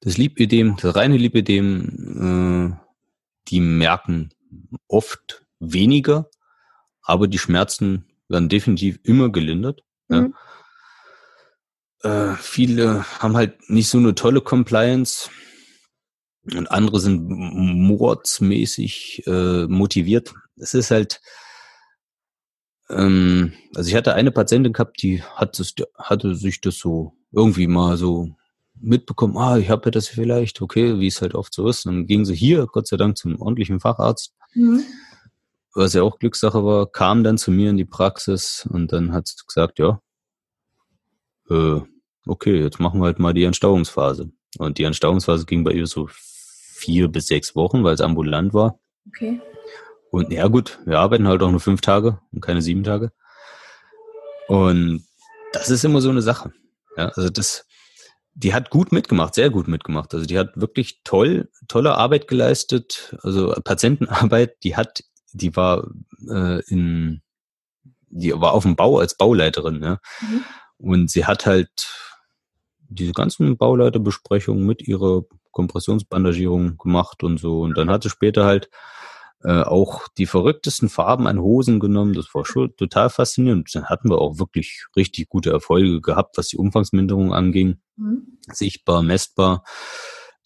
[0.00, 2.76] Das Lipödem, das reine Lipödem, äh,
[3.48, 4.30] die merken
[4.88, 6.30] oft weniger,
[7.02, 9.82] aber die Schmerzen werden definitiv immer gelindert.
[10.08, 10.34] Mhm.
[12.02, 12.32] Ja.
[12.32, 15.30] Äh, viele haben halt nicht so eine tolle Compliance
[16.44, 20.34] und andere sind mordsmäßig äh, motiviert.
[20.56, 21.20] Es ist halt,
[22.90, 27.68] ähm, also ich hatte eine Patientin gehabt, die hat das, hatte sich das so irgendwie
[27.68, 28.28] mal so
[28.74, 31.86] mitbekommen, ah, ich habe ja das vielleicht, okay, wie es halt oft so ist.
[31.86, 34.82] Und dann ging sie hier, Gott sei Dank, zum ordentlichen Facharzt, mhm.
[35.74, 39.28] was ja auch Glückssache war, kam dann zu mir in die Praxis und dann hat
[39.28, 40.00] sie gesagt, ja,
[41.50, 41.80] äh,
[42.26, 44.32] okay, jetzt machen wir halt mal die Entstauungsphase.
[44.58, 46.08] Und die Entstauungsphase ging bei ihr so
[46.82, 48.78] vier bis sechs Wochen, weil es ambulant war.
[49.08, 49.40] Okay.
[50.10, 53.12] Und ja gut, wir arbeiten halt auch nur fünf Tage und keine sieben Tage.
[54.48, 55.06] Und
[55.52, 56.52] das ist immer so eine Sache.
[56.96, 57.66] Ja, also das,
[58.34, 60.12] die hat gut mitgemacht, sehr gut mitgemacht.
[60.12, 63.16] Also die hat wirklich toll, tolle Arbeit geleistet.
[63.22, 65.88] Also Patientenarbeit, die hat, die war
[66.28, 67.22] äh, in,
[68.08, 69.98] die war auf dem Bau als Bauleiterin, ja.
[70.20, 70.44] Mhm.
[70.76, 71.70] Und sie hat halt
[72.80, 77.60] diese ganzen Bauleiterbesprechungen mit ihrer Kompressionsbandagierung gemacht und so.
[77.60, 78.68] Und dann hatte später halt
[79.44, 82.14] äh, auch die verrücktesten Farben an Hosen genommen.
[82.14, 83.74] Das war schon total faszinierend.
[83.74, 87.78] Dann hatten wir auch wirklich richtig gute Erfolge gehabt, was die Umfangsminderung anging.
[87.96, 88.38] Mhm.
[88.52, 89.64] Sichtbar, messbar.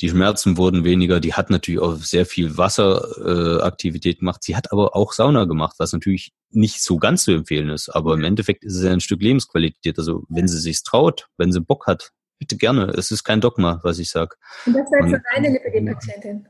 [0.00, 1.20] Die Schmerzen wurden weniger.
[1.20, 4.42] Die hat natürlich auch sehr viel Wasseraktivität äh, gemacht.
[4.42, 7.88] Sie hat aber auch Sauna gemacht, was natürlich nicht so ganz zu empfehlen ist.
[7.88, 9.98] Aber im Endeffekt ist es ja ein Stück Lebensqualität.
[9.98, 12.92] Also wenn sie sich traut, wenn sie Bock hat, bitte gerne.
[12.96, 14.36] Es ist kein Dogma, was ich sage.
[14.66, 16.48] Und das war jetzt eine reine Lipödem-Patientin.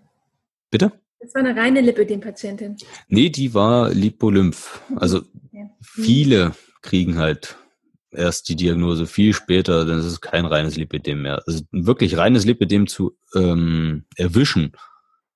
[0.71, 0.93] Bitte?
[1.21, 2.77] Das war eine reine Lipödem-Patientin.
[3.09, 4.83] Nee, die war Lipolymph.
[4.97, 5.23] Also
[5.53, 5.71] ja.
[5.81, 7.57] viele kriegen halt
[8.11, 11.43] erst die Diagnose viel später, dann ist es kein reines Lipidem mehr.
[11.47, 14.73] Also wirklich reines Lipidem zu ähm, erwischen,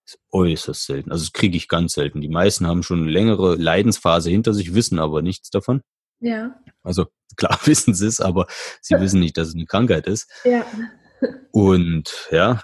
[0.07, 1.13] ist äußerst selten.
[1.13, 2.21] Also das kriege ich ganz selten.
[2.21, 5.83] Die meisten haben schon eine längere Leidensphase hinter sich, wissen aber nichts davon.
[6.21, 6.55] Ja.
[6.83, 8.47] Also klar wissen sie es, aber
[8.81, 10.31] sie wissen nicht, dass es eine Krankheit ist.
[10.45, 10.65] Ja.
[11.53, 12.63] Und ja,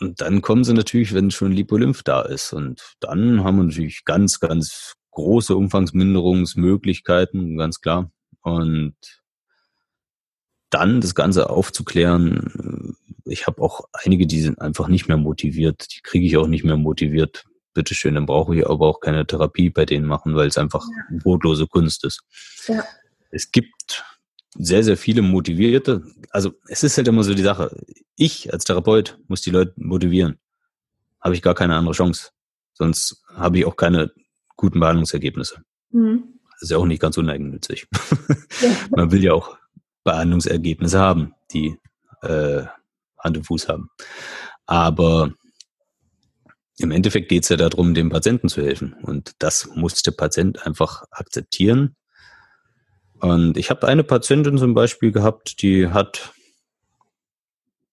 [0.00, 2.52] und dann kommen sie natürlich, wenn schon Lipolymph da ist.
[2.52, 8.10] Und dann haben wir natürlich ganz, ganz große Umfangsminderungsmöglichkeiten, ganz klar.
[8.42, 8.96] Und
[10.70, 16.00] dann das Ganze aufzuklären, ich habe auch einige, die sind einfach nicht mehr motiviert, die
[16.02, 17.44] kriege ich auch nicht mehr motiviert.
[17.72, 21.18] Bitteschön, dann brauche ich aber auch keine Therapie bei denen machen, weil es einfach ja.
[21.22, 22.22] brotlose Kunst ist.
[22.68, 22.84] Ja.
[23.34, 24.04] Es gibt
[24.54, 27.76] sehr, sehr viele motivierte, also es ist halt immer so die Sache,
[28.16, 30.38] ich als Therapeut muss die Leute motivieren.
[31.20, 32.30] Habe ich gar keine andere Chance.
[32.74, 34.12] Sonst habe ich auch keine
[34.56, 35.62] guten Behandlungsergebnisse.
[35.90, 36.38] Mhm.
[36.52, 37.88] Das ist ja auch nicht ganz uneigennützig.
[38.60, 38.68] Ja.
[38.90, 39.56] Man will ja auch
[40.04, 41.76] Behandlungsergebnisse haben, die
[42.22, 42.62] äh,
[43.18, 43.90] Hand und Fuß haben.
[44.66, 45.32] Aber
[46.78, 48.94] im Endeffekt geht es ja darum, dem Patienten zu helfen.
[49.02, 51.96] Und das muss der Patient einfach akzeptieren.
[53.20, 56.32] Und ich habe eine Patientin zum Beispiel gehabt, die hat,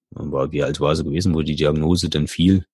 [0.09, 2.65] war, wie alt war sie gewesen, wo die Diagnose denn fiel.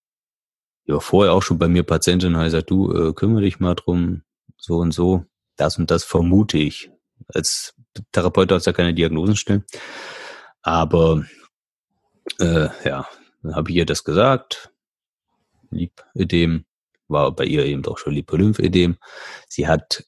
[0.88, 3.76] Die war vorher auch schon bei mir Patientin, hat gesagt, du äh, kümmere dich mal
[3.76, 4.24] drum,
[4.58, 5.26] so und so.
[5.56, 6.92] Das und das vermute ich.
[7.34, 7.76] Als
[8.12, 9.66] Therapeut darfst ja keine Diagnosen stellen.
[10.62, 11.26] Aber
[12.40, 13.08] äh, ja,
[13.42, 14.72] dann habe ich ihr das gesagt.
[15.72, 16.66] Lipödem
[17.08, 18.98] war bei ihr eben doch schon Lipolymphödem.
[19.48, 20.06] Sie hat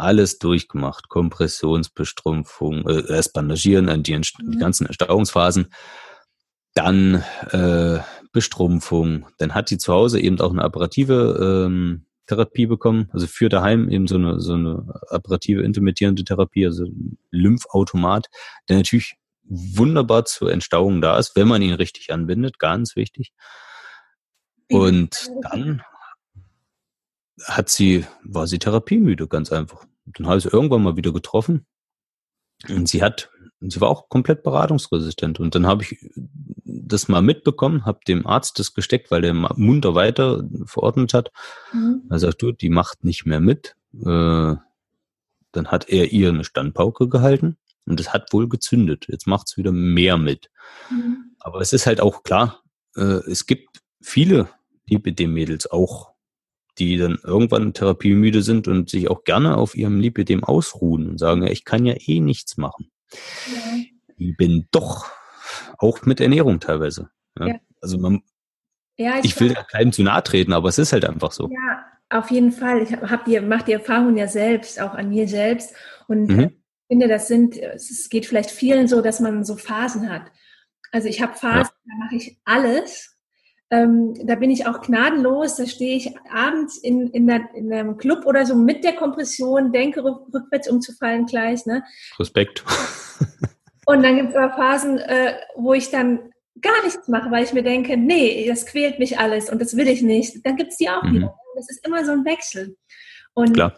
[0.00, 4.58] alles durchgemacht, Kompressionsbestrumpfung, äh, erst Bandagieren, dann die, die mhm.
[4.58, 5.72] ganzen Erstarrungsphasen,
[6.74, 8.00] dann äh,
[8.32, 13.48] Bestrumpfung, dann hat sie zu Hause eben auch eine operative ähm, Therapie bekommen, also für
[13.48, 18.28] daheim eben so eine, so eine apparative intermittierende Therapie, also ein Lymphautomat,
[18.68, 23.32] der natürlich wunderbar zur Entstauung da ist, wenn man ihn richtig anbindet, ganz wichtig.
[24.70, 25.82] Und dann
[27.44, 29.84] hat sie, war sie therapiemüde, ganz einfach.
[30.06, 31.66] Dann habe ich sie irgendwann mal wieder getroffen
[32.68, 35.40] und sie hat, sie war auch komplett beratungsresistent.
[35.40, 35.98] Und dann habe ich
[36.64, 41.30] das mal mitbekommen, habe dem Arzt das gesteckt, weil der munter weiter verordnet hat.
[41.72, 42.02] Mhm.
[42.10, 43.76] Er sagt, du, die macht nicht mehr mit.
[43.94, 44.56] Äh,
[45.52, 49.06] dann hat er ihr eine Standpauke gehalten und das hat wohl gezündet.
[49.08, 50.50] Jetzt macht's wieder mehr mit.
[50.90, 51.34] Mhm.
[51.40, 52.62] Aber es ist halt auch klar,
[52.96, 54.48] äh, es gibt viele
[54.88, 56.12] Lipidem-Mädels auch,
[56.80, 61.42] die dann irgendwann therapiemüde sind und sich auch gerne auf ihrem Lipidem ausruhen und sagen,
[61.42, 62.90] ja, ich kann ja eh nichts machen.
[63.12, 63.82] Ja.
[64.16, 65.06] Ich bin doch
[65.78, 67.10] auch mit Ernährung teilweise.
[67.38, 67.48] Ja?
[67.48, 67.54] Ja.
[67.80, 68.22] Also man,
[68.96, 71.48] ja, ich, ich will da keinem zu nahe treten, aber es ist halt einfach so.
[71.50, 72.82] Ja, auf jeden Fall.
[72.82, 75.74] Ich hab, die, mache die Erfahrung ja selbst, auch an mir selbst.
[76.08, 76.40] Und mhm.
[76.40, 80.30] ich finde, das sind, es geht vielleicht vielen so, dass man so Phasen hat.
[80.92, 83.16] Also ich habe Phasen, da mache ich alles.
[83.70, 85.56] Ähm, da bin ich auch gnadenlos.
[85.56, 89.72] Da stehe ich abends in, in, der, in einem Club oder so mit der Kompression,
[89.72, 91.66] denke rückwärts umzufallen gleich.
[91.66, 91.84] Ne?
[92.18, 92.64] Respekt.
[93.86, 97.52] Und dann gibt es aber Phasen, äh, wo ich dann gar nichts mache, weil ich
[97.52, 100.44] mir denke, nee, das quält mich alles und das will ich nicht.
[100.44, 101.14] Dann gibt es die auch mhm.
[101.14, 101.34] wieder.
[101.56, 102.76] Das ist immer so ein Wechsel.
[103.34, 103.74] Und Klar.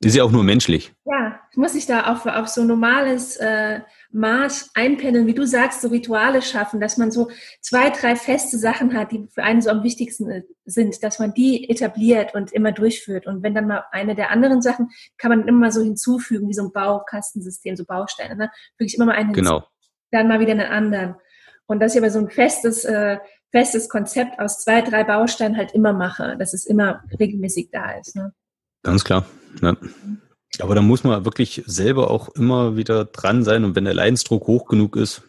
[0.00, 0.92] Ist ja auch nur menschlich.
[1.04, 3.80] Ja, ich muss sich da auf, auf so normales äh,
[4.12, 8.94] Maß einpendeln, wie du sagst, so Rituale schaffen, dass man so zwei, drei feste Sachen
[8.94, 12.72] hat, die für einen so am wichtigsten äh, sind, dass man die etabliert und immer
[12.72, 13.26] durchführt.
[13.26, 16.62] Und wenn dann mal eine der anderen Sachen, kann man immer so hinzufügen, wie so
[16.62, 18.50] ein Baukastensystem, so Bausteine, ne?
[18.76, 19.60] Wirklich immer mal einen genau.
[19.60, 19.68] Hinzu,
[20.10, 21.16] dann mal wieder einen anderen.
[21.66, 23.18] Und dass ich aber so ein festes, äh,
[23.50, 28.16] festes Konzept aus zwei, drei Bausteinen halt immer mache, dass es immer regelmäßig da ist.
[28.16, 28.32] Ne?
[28.82, 29.24] Ganz klar.
[29.60, 29.76] Ja.
[30.58, 34.46] Aber da muss man wirklich selber auch immer wieder dran sein und wenn der Leidensdruck
[34.46, 35.22] hoch genug ist,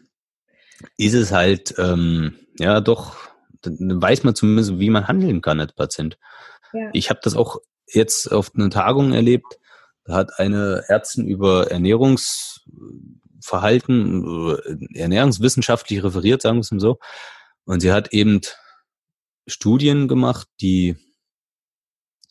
[0.97, 3.15] ist es halt, ähm, ja doch,
[3.62, 6.17] dann weiß man zumindest, wie man handeln kann als Patient.
[6.73, 6.89] Ja.
[6.91, 9.59] Ich habe das auch jetzt auf einer Tagung erlebt,
[10.05, 14.57] da hat eine Ärztin über Ernährungsverhalten,
[14.93, 16.99] ernährungswissenschaftlich referiert, sagen wir es mal so,
[17.65, 18.41] und sie hat eben
[19.47, 20.97] Studien gemacht, die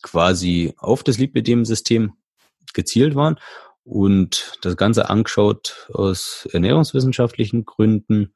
[0.03, 2.13] quasi auf das Lipidem-System
[2.73, 3.39] gezielt waren
[3.83, 8.33] und das Ganze angeschaut aus ernährungswissenschaftlichen Gründen,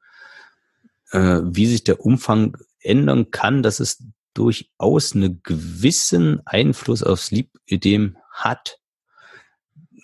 [1.10, 8.16] äh, wie sich der Umfang ändern kann, dass es durchaus einen gewissen Einfluss aufs Lipödem
[8.30, 8.78] hat.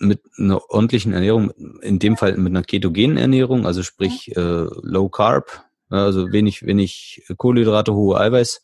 [0.00, 5.08] Mit einer ordentlichen Ernährung, in dem Fall mit einer ketogenen Ernährung, also sprich äh, Low
[5.08, 8.62] Carb, also wenig, wenig Kohlenhydrate, hohe Eiweiß.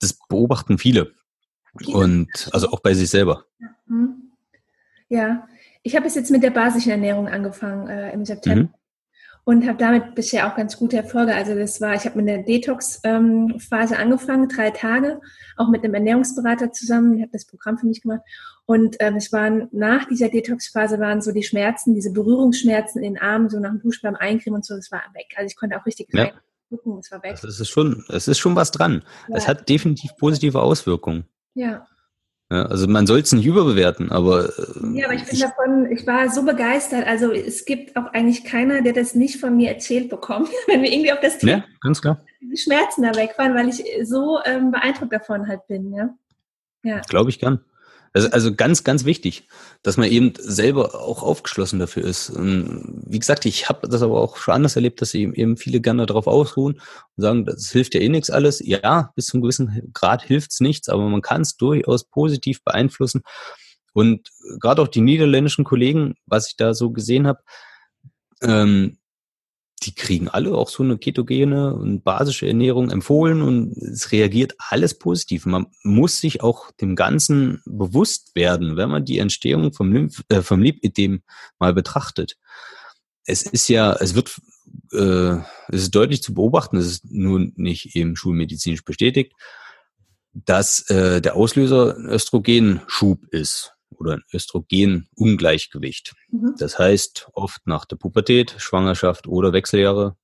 [0.00, 1.14] Das beobachten viele.
[1.84, 3.44] Und also auch bei sich selber.
[5.08, 5.46] Ja,
[5.82, 8.62] ich habe es jetzt mit der basischen Ernährung angefangen äh, im September.
[8.64, 8.74] Mhm
[9.48, 11.32] und habe damit bisher auch ganz gute Erfolge.
[11.32, 13.60] Also das war, ich habe mit der Detox-Phase ähm,
[13.96, 15.20] angefangen, drei Tage,
[15.56, 18.22] auch mit einem Ernährungsberater zusammen, der hat das Programm für mich gemacht.
[18.64, 23.22] Und ähm, es waren nach dieser Detox-Phase waren so die Schmerzen, diese Berührungsschmerzen in den
[23.22, 25.32] Armen, so nach dem Dusch beim Eincremen und so, das war weg.
[25.36, 26.32] Also ich konnte auch richtig ja.
[26.68, 27.38] gucken, es war weg.
[27.40, 29.04] Das ist schon, es ist schon was dran.
[29.32, 29.50] Es ja.
[29.50, 31.24] hat definitiv positive Auswirkungen.
[31.54, 31.86] Ja.
[32.50, 34.44] Ja, also man soll es nicht überbewerten, aber.
[34.44, 37.04] Äh, ja, aber ich bin ich, davon, ich war so begeistert.
[37.06, 40.92] Also es gibt auch eigentlich keiner, der das nicht von mir erzählt bekommt, wenn wir
[40.92, 42.20] irgendwie auf das Thema ja, ganz klar.
[42.40, 46.14] die Schmerzen da weg waren, weil ich so ähm, beeindruckt davon halt bin, ja.
[46.84, 47.00] Ja.
[47.08, 47.64] Glaube ich gern.
[48.16, 49.46] Also, also ganz, ganz wichtig,
[49.82, 52.30] dass man eben selber auch aufgeschlossen dafür ist.
[52.30, 56.06] Und wie gesagt, ich habe das aber auch schon anders erlebt, dass eben, viele gerne
[56.06, 56.80] darauf ausruhen
[57.16, 58.62] und sagen, das hilft ja eh nichts alles.
[58.64, 63.20] Ja, bis zum gewissen Grad hilft's nichts, aber man kann es durchaus positiv beeinflussen.
[63.92, 67.40] Und gerade auch die niederländischen Kollegen, was ich da so gesehen habe,
[68.40, 68.96] ähm,
[69.82, 74.98] die kriegen alle auch so eine ketogene und basische Ernährung empfohlen und es reagiert alles
[74.98, 75.44] positiv.
[75.44, 80.40] Man muss sich auch dem Ganzen bewusst werden, wenn man die Entstehung vom, Lymph, äh,
[80.40, 81.22] vom Lipidem
[81.58, 82.36] mal betrachtet.
[83.24, 84.40] Es ist ja, es wird,
[84.92, 85.36] äh,
[85.68, 89.32] es ist deutlich zu beobachten, es ist nun nicht eben schulmedizinisch bestätigt,
[90.32, 96.14] dass äh, der Auslöser Östrogenschub ist oder ein Östrogenungleichgewicht.
[96.30, 96.54] Mhm.
[96.58, 100.16] Das heißt, oft nach der Pubertät, Schwangerschaft oder Wechseljahre.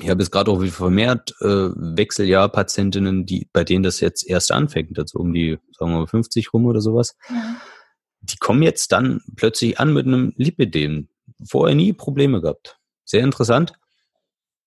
[0.00, 4.98] Ich habe jetzt gerade auch vermehrt äh, Wechseljahrpatientinnen, die, bei denen das jetzt erst anfängt,
[4.98, 7.16] also um die, sagen wir mal, 50 rum oder sowas.
[7.28, 7.56] Ja.
[8.20, 11.08] Die kommen jetzt dann plötzlich an mit einem Lipidem.
[11.48, 12.78] Vorher nie Probleme gehabt.
[13.04, 13.72] Sehr interessant,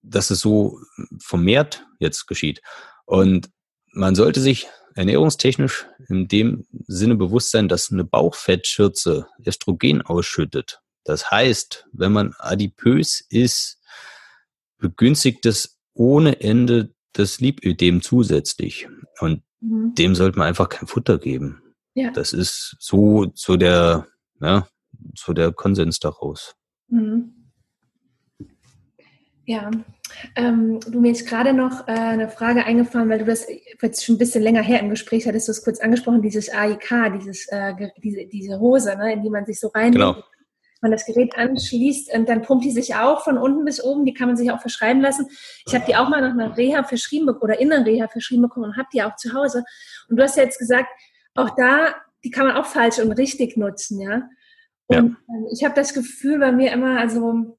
[0.01, 0.79] dass es so
[1.19, 2.61] vermehrt jetzt geschieht.
[3.05, 3.49] Und
[3.91, 4.67] man sollte sich
[4.99, 10.81] ernährungstechnisch in dem Sinne bewusst sein, dass eine Bauchfettschürze Östrogen ausschüttet.
[11.05, 13.79] Das heißt, wenn man adipös ist,
[14.77, 18.89] begünstigt es ohne Ende das Lipödem zusätzlich.
[19.21, 19.95] Und mhm.
[19.95, 21.61] dem sollte man einfach kein Futter geben.
[21.93, 22.11] Ja.
[22.11, 24.05] Das ist so, so der,
[24.41, 24.67] ja,
[25.15, 26.55] so der Konsens daraus.
[26.89, 27.38] Mhm.
[29.49, 29.71] Ja,
[30.35, 33.47] ähm, du mir ist gerade noch äh, eine Frage eingefallen, weil du das
[33.81, 37.13] jetzt schon ein bisschen länger her im Gespräch hattest, du es kurz angesprochen, dieses AIK,
[37.19, 40.21] dieses, äh, diese, diese Hose, ne, in die man sich so rein, genau.
[40.83, 44.13] man das Gerät anschließt und dann pumpt die sich auch von unten bis oben, die
[44.13, 45.25] kann man sich auch verschreiben lassen.
[45.65, 48.67] Ich habe die auch mal nach einer Reha verschrieben oder in einer Reha verschrieben bekommen
[48.67, 49.63] und habe die auch zu Hause.
[50.09, 50.89] Und du hast ja jetzt gesagt,
[51.33, 54.29] auch da, die kann man auch falsch und richtig nutzen, ja.
[54.85, 54.99] Und ja.
[54.99, 55.17] Ähm,
[55.51, 57.57] ich habe das Gefühl bei mir immer, also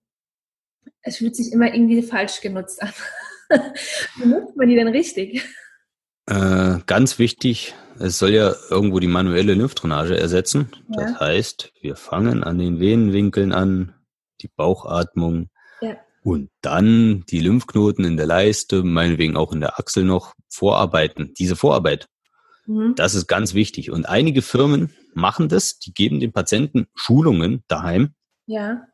[1.02, 2.92] es fühlt sich immer irgendwie falsch genutzt an.
[4.16, 5.44] Wie nutzt man die denn richtig?
[6.26, 10.70] Äh, ganz wichtig, es soll ja irgendwo die manuelle Lymphdrainage ersetzen.
[10.88, 11.04] Ja.
[11.04, 13.94] Das heißt, wir fangen an den Venenwinkeln an,
[14.40, 15.96] die Bauchatmung ja.
[16.22, 21.34] und dann die Lymphknoten in der Leiste, meinetwegen auch in der Achsel noch vorarbeiten.
[21.38, 22.08] Diese Vorarbeit,
[22.66, 22.94] mhm.
[22.94, 23.90] das ist ganz wichtig.
[23.90, 28.14] Und einige Firmen machen das, die geben den Patienten Schulungen daheim.
[28.46, 28.86] Ja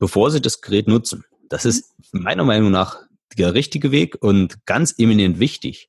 [0.00, 1.24] bevor sie das Gerät nutzen.
[1.48, 2.98] Das ist meiner Meinung nach
[3.38, 5.88] der richtige Weg und ganz eminent wichtig.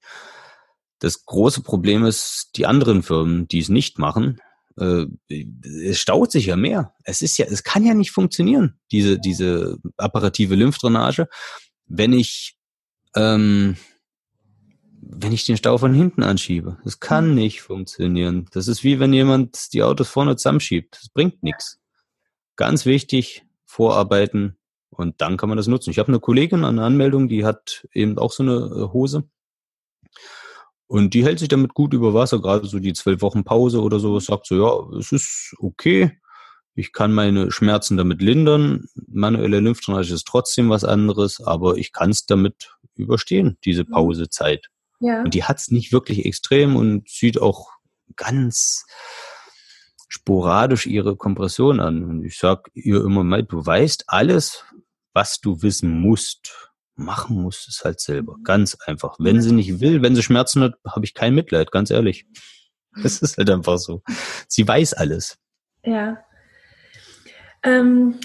[1.00, 4.40] Das große Problem ist, die anderen Firmen, die es nicht machen,
[4.78, 5.06] äh,
[5.84, 6.94] es staut sich ja mehr.
[7.04, 11.28] Es ist ja, es kann ja nicht funktionieren, diese, diese apparative Lymphdrainage,
[11.88, 12.58] wenn ich,
[13.16, 13.78] ähm,
[15.02, 16.78] wenn ich den Stau von hinten anschiebe.
[16.84, 17.36] Das kann mhm.
[17.36, 18.48] nicht funktionieren.
[18.52, 20.98] Das ist wie wenn jemand die Autos vorne zusammenschiebt.
[21.02, 21.80] Das bringt nichts.
[22.56, 24.58] Ganz wichtig, vorarbeiten
[24.90, 25.92] und dann kann man das nutzen.
[25.92, 29.24] Ich habe eine Kollegin an der Anmeldung, die hat eben auch so eine äh, Hose.
[30.88, 34.00] Und die hält sich damit gut über Wasser, gerade so die zwölf Wochen Pause oder
[34.00, 36.20] so, sagt so, ja, es ist okay,
[36.76, 38.88] ich kann meine Schmerzen damit lindern.
[39.08, 43.92] Manuelle Lymphdrainage ist trotzdem was anderes, aber ich kann es damit überstehen, diese mhm.
[43.92, 44.68] Pausezeit.
[45.00, 45.22] Ja.
[45.22, 47.70] Und die hat es nicht wirklich extrem und sieht auch
[48.18, 48.86] ganz
[50.12, 52.04] sporadisch ihre Kompression an.
[52.04, 54.66] Und ich sag ihr immer mal, du weißt alles,
[55.14, 56.70] was du wissen musst.
[56.96, 58.36] Machen musst es halt selber.
[58.44, 59.16] Ganz einfach.
[59.20, 62.26] Wenn sie nicht will, wenn sie Schmerzen hat, habe ich kein Mitleid, ganz ehrlich.
[63.02, 64.04] Das ist halt einfach so.
[64.50, 65.38] Sie weiß alles.
[65.86, 66.18] Ja.
[67.64, 68.20] Ähm,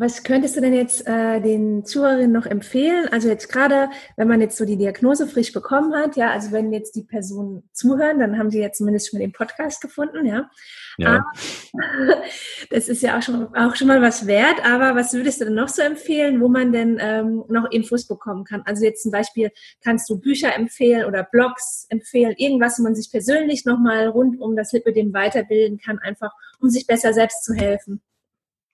[0.00, 3.06] Was könntest du denn jetzt äh, den Zuhörerinnen noch empfehlen?
[3.12, 6.72] Also jetzt gerade, wenn man jetzt so die Diagnose frisch bekommen hat, ja, also wenn
[6.72, 10.50] jetzt die Personen zuhören, dann haben sie jetzt zumindest schon den Podcast gefunden, ja.
[10.96, 11.26] ja.
[11.74, 12.22] Aber,
[12.70, 15.54] das ist ja auch schon, auch schon mal was wert, aber was würdest du denn
[15.54, 18.62] noch so empfehlen, wo man denn ähm, noch Infos bekommen kann?
[18.64, 19.50] Also jetzt zum Beispiel
[19.84, 24.56] kannst du Bücher empfehlen oder Blogs empfehlen, irgendwas, wo man sich persönlich nochmal rund um
[24.56, 28.00] das Lipidem weiterbilden kann, einfach um sich besser selbst zu helfen.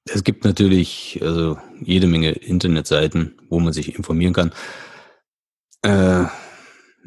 [0.09, 4.53] Es gibt natürlich also jede Menge Internetseiten, wo man sich informieren kann.
[5.83, 6.27] Äh,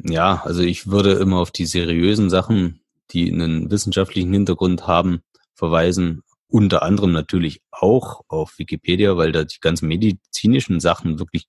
[0.04, 2.80] ja, also ich würde immer auf die seriösen Sachen,
[3.10, 5.22] die einen wissenschaftlichen Hintergrund haben,
[5.54, 6.22] verweisen.
[6.46, 11.46] Unter anderem natürlich auch auf Wikipedia, weil da die ganzen medizinischen Sachen wirklich,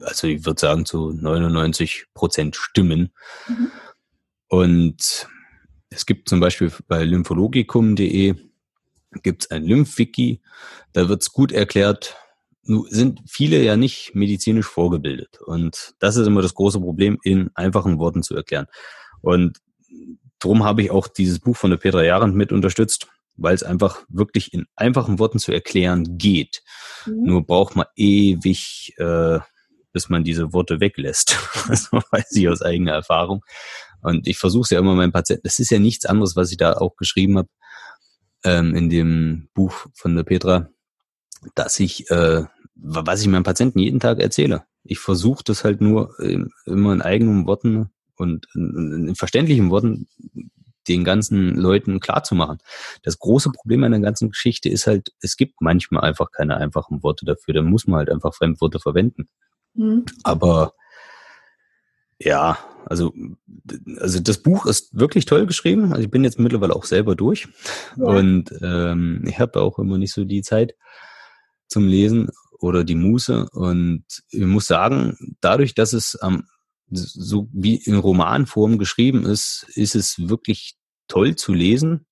[0.00, 3.12] also ich würde sagen, zu 99 Prozent stimmen.
[3.48, 3.70] Mhm.
[4.48, 5.28] Und
[5.90, 8.36] es gibt zum Beispiel bei lymphologikum.de
[9.22, 10.40] gibt es ein Lymphwiki,
[10.92, 12.16] da wird es gut erklärt.
[12.64, 15.40] Nun sind viele ja nicht medizinisch vorgebildet.
[15.44, 18.66] Und das ist immer das große Problem, in einfachen Worten zu erklären.
[19.20, 19.58] Und
[20.38, 24.04] darum habe ich auch dieses Buch von der Petra Jarand mit unterstützt, weil es einfach
[24.08, 26.62] wirklich in einfachen Worten zu erklären geht.
[27.06, 27.22] Mhm.
[27.24, 29.40] Nur braucht man ewig, äh,
[29.92, 31.38] bis man diese Worte weglässt.
[31.68, 33.44] das weiß ich aus eigener Erfahrung.
[34.02, 35.44] Und ich versuche es ja immer meinen Patienten.
[35.44, 37.48] Das ist ja nichts anderes, was ich da auch geschrieben habe
[38.44, 40.68] ähm, in dem Buch von der Petra,
[41.54, 44.64] dass ich, äh, was ich meinen Patienten jeden Tag erzähle.
[44.84, 50.08] Ich versuche das halt nur äh, immer in eigenen Worten und in, in verständlichen Worten
[50.88, 52.58] den ganzen Leuten klarzumachen.
[53.02, 57.02] Das große Problem an der ganzen Geschichte ist halt, es gibt manchmal einfach keine einfachen
[57.02, 57.54] Worte dafür.
[57.54, 59.28] Da muss man halt einfach Fremdworte verwenden.
[59.74, 60.04] Mhm.
[60.24, 60.74] Aber
[62.24, 63.12] ja, also,
[63.98, 65.92] also das Buch ist wirklich toll geschrieben.
[65.92, 67.48] Also ich bin jetzt mittlerweile auch selber durch.
[67.96, 68.04] Ja.
[68.04, 70.74] Und ähm, ich habe auch immer nicht so die Zeit
[71.68, 73.48] zum Lesen oder die Muße.
[73.50, 76.46] Und ich muss sagen, dadurch, dass es ähm,
[76.90, 80.76] so wie in Romanform geschrieben ist, ist es wirklich
[81.08, 82.06] toll zu lesen.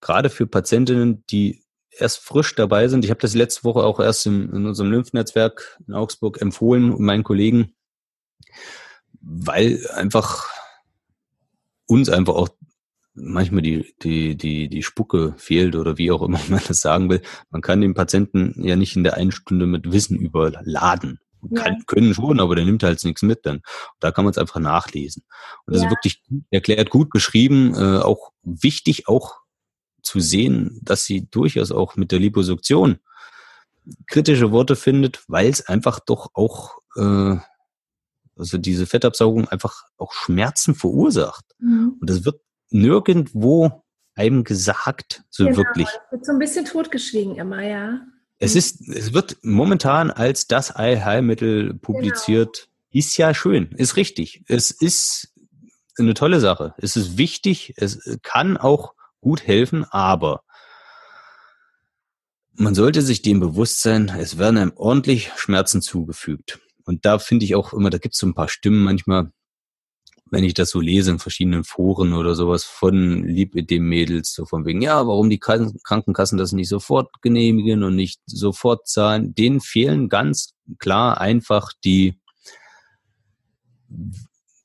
[0.00, 3.04] Gerade für Patientinnen, die erst frisch dabei sind.
[3.04, 7.04] Ich habe das letzte Woche auch erst im, in unserem Lymphnetzwerk in Augsburg empfohlen und
[7.04, 7.74] meinen Kollegen
[9.22, 10.48] weil einfach
[11.86, 12.48] uns einfach auch
[13.14, 17.22] manchmal die, die, die, die Spucke fehlt oder wie auch immer man das sagen will.
[17.50, 21.20] Man kann den Patienten ja nicht in der einen Stunde mit Wissen überladen.
[21.50, 21.62] Ja.
[21.62, 23.62] Kann, können schon, aber der nimmt halt nichts mit dann.
[23.98, 25.24] Da kann man es einfach nachlesen.
[25.66, 25.88] Und das ja.
[25.88, 29.38] ist wirklich erklärt, gut beschrieben, äh, auch wichtig auch
[30.02, 32.98] zu sehen, dass sie durchaus auch mit der Liposuktion
[34.06, 37.36] kritische Worte findet, weil es einfach doch auch äh,
[38.36, 41.44] also diese Fettabsaugung einfach auch Schmerzen verursacht.
[41.58, 41.96] Mhm.
[42.00, 45.88] Und das wird nirgendwo einem gesagt, so genau, wirklich.
[45.88, 48.00] Es wird so ein bisschen totgeschwiegen immer, ja.
[48.38, 52.62] Es ist, es wird momentan als das Allheilmittel publiziert.
[52.62, 52.68] Genau.
[52.94, 54.44] Ist ja schön, ist richtig.
[54.48, 55.32] Es ist
[55.98, 56.74] eine tolle Sache.
[56.76, 60.42] Es ist wichtig, es kann auch gut helfen, aber
[62.54, 66.60] man sollte sich dem bewusst sein, es werden einem ordentlich Schmerzen zugefügt.
[66.84, 69.30] Und da finde ich auch immer, da gibt es so ein paar Stimmen manchmal,
[70.32, 74.80] wenn ich das so lese in verschiedenen Foren oder sowas von Lipidem-Mädels, so von wegen,
[74.80, 80.54] ja, warum die Krankenkassen das nicht sofort genehmigen und nicht sofort zahlen, denen fehlen ganz
[80.78, 82.18] klar einfach die,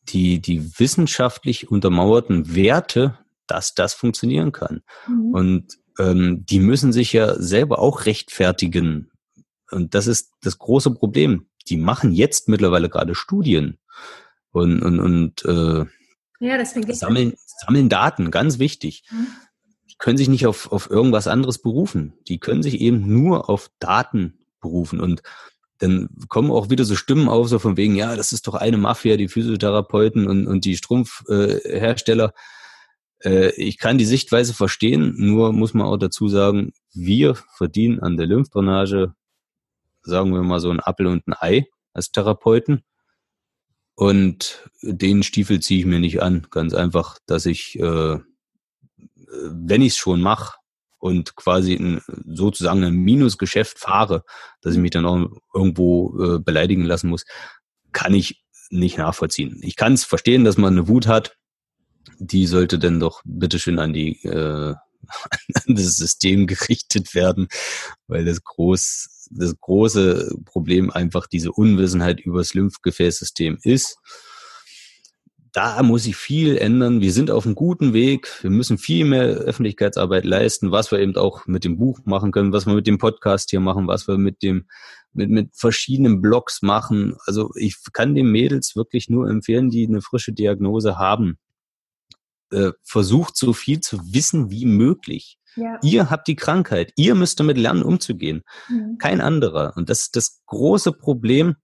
[0.07, 4.83] die, die wissenschaftlich untermauerten Werte, dass das funktionieren kann.
[5.05, 5.33] Mhm.
[5.33, 9.11] Und ähm, die müssen sich ja selber auch rechtfertigen.
[9.69, 13.77] Und das ist das große Problem die machen jetzt mittlerweile gerade Studien
[14.51, 15.85] und, und, und äh,
[16.39, 19.03] ja, sammeln, sammeln Daten, ganz wichtig.
[19.11, 19.27] Mhm.
[19.89, 22.13] Die können sich nicht auf, auf irgendwas anderes berufen.
[22.27, 24.99] Die können sich eben nur auf Daten berufen.
[24.99, 25.23] Und
[25.79, 28.77] dann kommen auch wieder so Stimmen auf, so von wegen, ja, das ist doch eine
[28.77, 32.33] Mafia, die Physiotherapeuten und, und die Strumpfhersteller.
[33.23, 38.17] Äh, ich kann die Sichtweise verstehen, nur muss man auch dazu sagen, wir verdienen an
[38.17, 39.13] der Lymphdrainage
[40.07, 42.83] sagen wir mal so ein Appel und ein Ei als Therapeuten.
[43.95, 46.47] Und den Stiefel ziehe ich mir nicht an.
[46.51, 48.17] Ganz einfach, dass ich, äh,
[48.95, 50.57] wenn ich es schon mache
[50.99, 54.23] und quasi ein, sozusagen ein Minusgeschäft fahre,
[54.61, 57.25] dass ich mich dann auch irgendwo äh, beleidigen lassen muss,
[57.91, 59.59] kann ich nicht nachvollziehen.
[59.63, 61.35] Ich kann es verstehen, dass man eine Wut hat.
[62.19, 64.75] Die sollte dann doch bitteschön an die äh,
[65.67, 67.47] an das System gerichtet werden,
[68.07, 73.97] weil das groß das große Problem einfach diese Unwissenheit über das Lymphgefäßsystem ist.
[75.53, 77.01] da muss sich viel ändern.
[77.01, 78.43] Wir sind auf einem guten Weg.
[78.43, 82.53] Wir müssen viel mehr Öffentlichkeitsarbeit leisten, was wir eben auch mit dem Buch machen können,
[82.53, 84.67] was wir mit dem Podcast hier machen, was wir mit dem
[85.13, 87.15] mit, mit verschiedenen Blogs machen.
[87.25, 91.37] Also ich kann den Mädels wirklich nur empfehlen, die eine frische Diagnose haben.
[92.51, 95.37] Äh, versucht so viel zu wissen wie möglich.
[95.57, 95.79] Ja.
[95.81, 96.93] Ihr habt die Krankheit.
[96.95, 98.43] Ihr müsst damit lernen, umzugehen.
[98.69, 98.97] Mhm.
[98.99, 99.73] Kein anderer.
[99.75, 101.55] Und das ist das große Problem.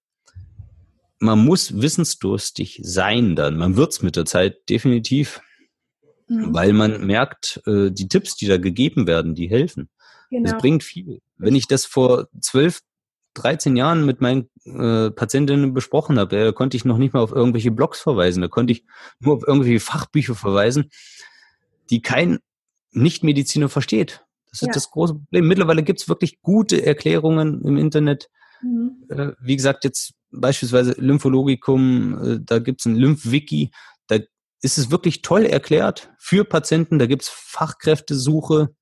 [1.20, 3.56] Man muss wissensdurstig sein dann.
[3.56, 5.42] Man wird's mit der Zeit definitiv.
[6.28, 6.54] Mhm.
[6.54, 9.90] Weil man merkt, äh, die Tipps, die da gegeben werden, die helfen.
[10.30, 10.50] Genau.
[10.50, 11.22] Das bringt viel.
[11.38, 12.82] Wenn ich das vor zwölf,
[13.34, 17.32] 13 Jahren mit meinen äh, Patientinnen besprochen habe, da konnte ich noch nicht mal auf
[17.32, 18.86] irgendwelche Blogs verweisen, da konnte ich
[19.20, 20.90] nur auf irgendwelche Fachbücher verweisen,
[21.90, 22.40] die kein
[22.92, 24.26] Nichtmediziner versteht.
[24.52, 24.74] Das ist ja.
[24.74, 25.48] das große Problem.
[25.48, 28.30] Mittlerweile gibt es wirklich gute Erklärungen im Internet.
[28.62, 29.06] Mhm.
[29.10, 33.72] Äh, wie gesagt, jetzt beispielsweise Lymphologikum, äh, da gibt es ein Lymphwiki,
[34.08, 34.18] da
[34.62, 38.76] ist es wirklich toll erklärt für Patienten, da gibt es Fachkräftesuche,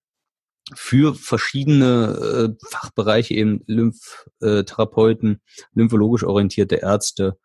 [0.73, 5.41] für verschiedene äh, Fachbereiche, eben Lymphtherapeuten,
[5.73, 7.37] lymphologisch orientierte Ärzte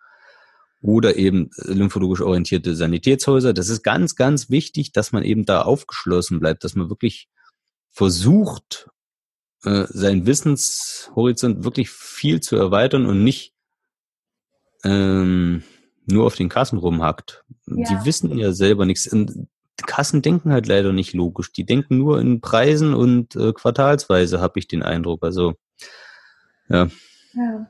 [0.82, 3.52] oder eben lymphologisch orientierte Sanitätshäuser.
[3.52, 7.28] Das ist ganz, ganz wichtig, dass man eben da aufgeschlossen bleibt, dass man wirklich
[7.90, 8.88] versucht,
[9.64, 13.54] äh, seinen Wissenshorizont wirklich viel zu erweitern und nicht
[14.84, 15.64] ähm,
[16.06, 17.42] nur auf den Kassen rumhackt.
[17.66, 17.88] Ja.
[17.88, 19.12] Die wissen ja selber nichts.
[19.12, 19.48] Und
[19.84, 21.52] Kassen denken halt leider nicht logisch.
[21.52, 25.22] Die denken nur in Preisen und äh, quartalsweise, habe ich den Eindruck.
[25.22, 25.54] Also,
[26.68, 26.88] ja.
[27.34, 27.66] Ja,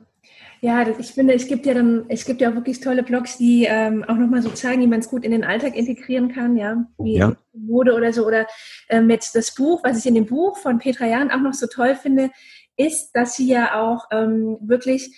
[0.61, 3.37] ja das, ich finde, es gibt ja dann, es gibt ja auch wirklich tolle Blogs,
[3.37, 6.55] die ähm, auch nochmal so zeigen, wie man es gut in den Alltag integrieren kann,
[6.55, 7.35] ja, wie ja.
[7.53, 8.25] Mode oder so.
[8.25, 8.47] Oder
[8.89, 11.67] ähm, jetzt das Buch, was ich in dem Buch von Petra Jahn auch noch so
[11.67, 12.31] toll finde,
[12.77, 15.11] ist, dass sie ja auch ähm, wirklich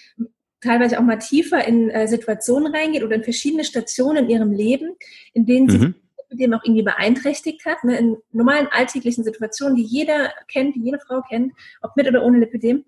[0.62, 4.96] teilweise auch mal tiefer in äh, Situationen reingeht oder in verschiedene Stationen in ihrem Leben,
[5.34, 5.94] in denen sie
[6.32, 11.00] dem auch irgendwie beeinträchtigt hat, ne, in normalen alltäglichen Situationen, die jeder kennt, die jede
[11.00, 12.86] Frau kennt, ob mit oder ohne Lipidem.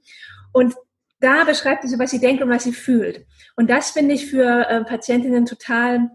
[0.54, 0.76] Und
[1.20, 3.26] da beschreibt sie, was sie denkt und was sie fühlt.
[3.56, 6.10] Und das finde ich für äh, Patientinnen total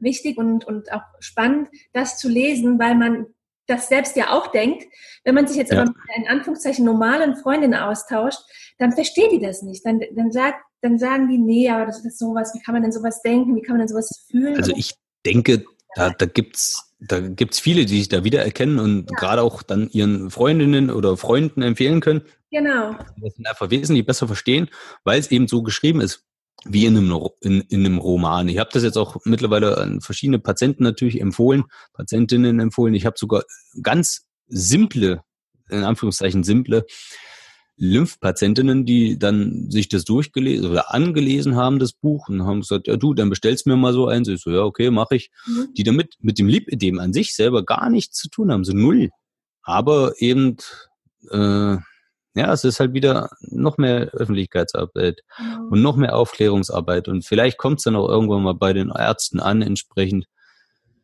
[0.00, 3.26] wichtig und, und auch spannend, das zu lesen, weil man
[3.66, 4.84] das selbst ja auch denkt.
[5.24, 5.80] Wenn man sich jetzt ja.
[5.80, 8.40] aber mit in Anführungszeichen normalen Freundinnen austauscht,
[8.78, 9.86] dann versteht die das nicht.
[9.86, 12.92] Dann, dann, sagt, dann sagen die, nee, aber das ist sowas, wie kann man denn
[12.92, 14.56] sowas denken, wie kann man denn sowas fühlen?
[14.56, 14.94] Also ich
[15.24, 19.16] denke, da, da gibt's da gibt's viele, die sich da wiedererkennen und ja.
[19.16, 22.22] gerade auch dann ihren Freundinnen oder Freunden empfehlen können.
[22.50, 22.94] Genau.
[23.20, 24.68] Das einfach wesentlich besser verstehen,
[25.04, 26.24] weil es eben so geschrieben ist,
[26.64, 28.48] wie in einem, in, in einem Roman.
[28.48, 32.94] Ich habe das jetzt auch mittlerweile an verschiedene Patienten natürlich empfohlen, Patientinnen empfohlen.
[32.94, 33.42] Ich habe sogar
[33.82, 35.22] ganz simple,
[35.70, 36.86] in Anführungszeichen simple
[37.76, 42.96] Lymphpatientinnen, die dann sich das durchgelesen oder angelesen haben, das Buch, und haben gesagt, ja
[42.96, 44.28] du, dann bestellst mir mal so eins.
[44.28, 45.30] Ich so, ja, okay, mache ich.
[45.46, 45.68] Mhm.
[45.76, 49.10] Die damit mit dem Lipidem an sich selber gar nichts zu tun haben, so null.
[49.62, 50.56] Aber eben,
[51.30, 51.76] äh,
[52.34, 55.68] ja, es ist halt wieder noch mehr Öffentlichkeitsarbeit mhm.
[55.70, 57.08] und noch mehr Aufklärungsarbeit.
[57.08, 60.26] Und vielleicht kommt es dann auch irgendwann mal bei den Ärzten an, entsprechend.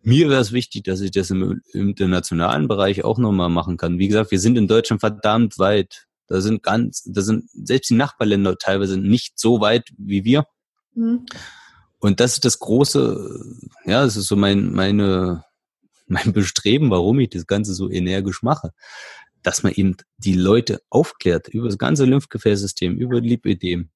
[0.03, 3.99] Mir wäre es wichtig, dass ich das im, im internationalen Bereich auch nochmal machen kann.
[3.99, 7.95] Wie gesagt, wir sind in Deutschland verdammt weit da sind ganz, da sind selbst die
[7.95, 10.47] Nachbarländer teilweise nicht so weit wie wir.
[10.95, 11.26] Mhm.
[11.99, 13.57] Und das ist das große,
[13.87, 15.45] ja, das ist so mein, meine,
[16.07, 18.72] mein Bestreben, warum ich das Ganze so energisch mache.
[19.43, 23.91] Dass man eben die Leute aufklärt über das ganze Lymphgefäßsystem, über Lipödem,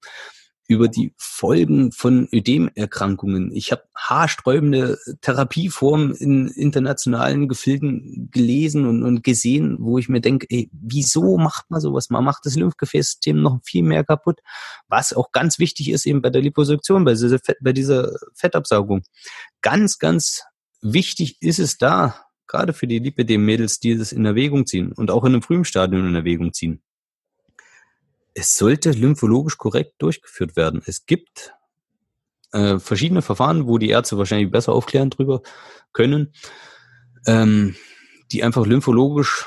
[0.68, 3.52] über die Folgen von Ödemerkrankungen.
[3.52, 10.46] Ich habe haarsträubende Therapieformen in internationalen Gefilden gelesen und, und gesehen, wo ich mir denke,
[10.50, 12.10] ey, wieso macht man sowas?
[12.10, 14.40] Man macht das Lymphgefäßsystem noch viel mehr kaputt,
[14.88, 19.02] was auch ganz wichtig ist eben bei der Liposuktion, bei dieser, Fett, bei dieser Fettabsaugung.
[19.60, 20.42] Ganz, ganz
[20.80, 25.24] wichtig ist es da, gerade für die Lipidem-Mädels, die das in Erwägung ziehen und auch
[25.24, 26.82] in einem frühen Stadium in Erwägung ziehen
[28.34, 30.82] es sollte lymphologisch korrekt durchgeführt werden.
[30.86, 31.52] Es gibt
[32.52, 35.42] äh, verschiedene Verfahren, wo die Ärzte wahrscheinlich besser aufklären drüber
[35.92, 36.32] können,
[37.26, 37.74] ähm,
[38.30, 39.46] die einfach lymphologisch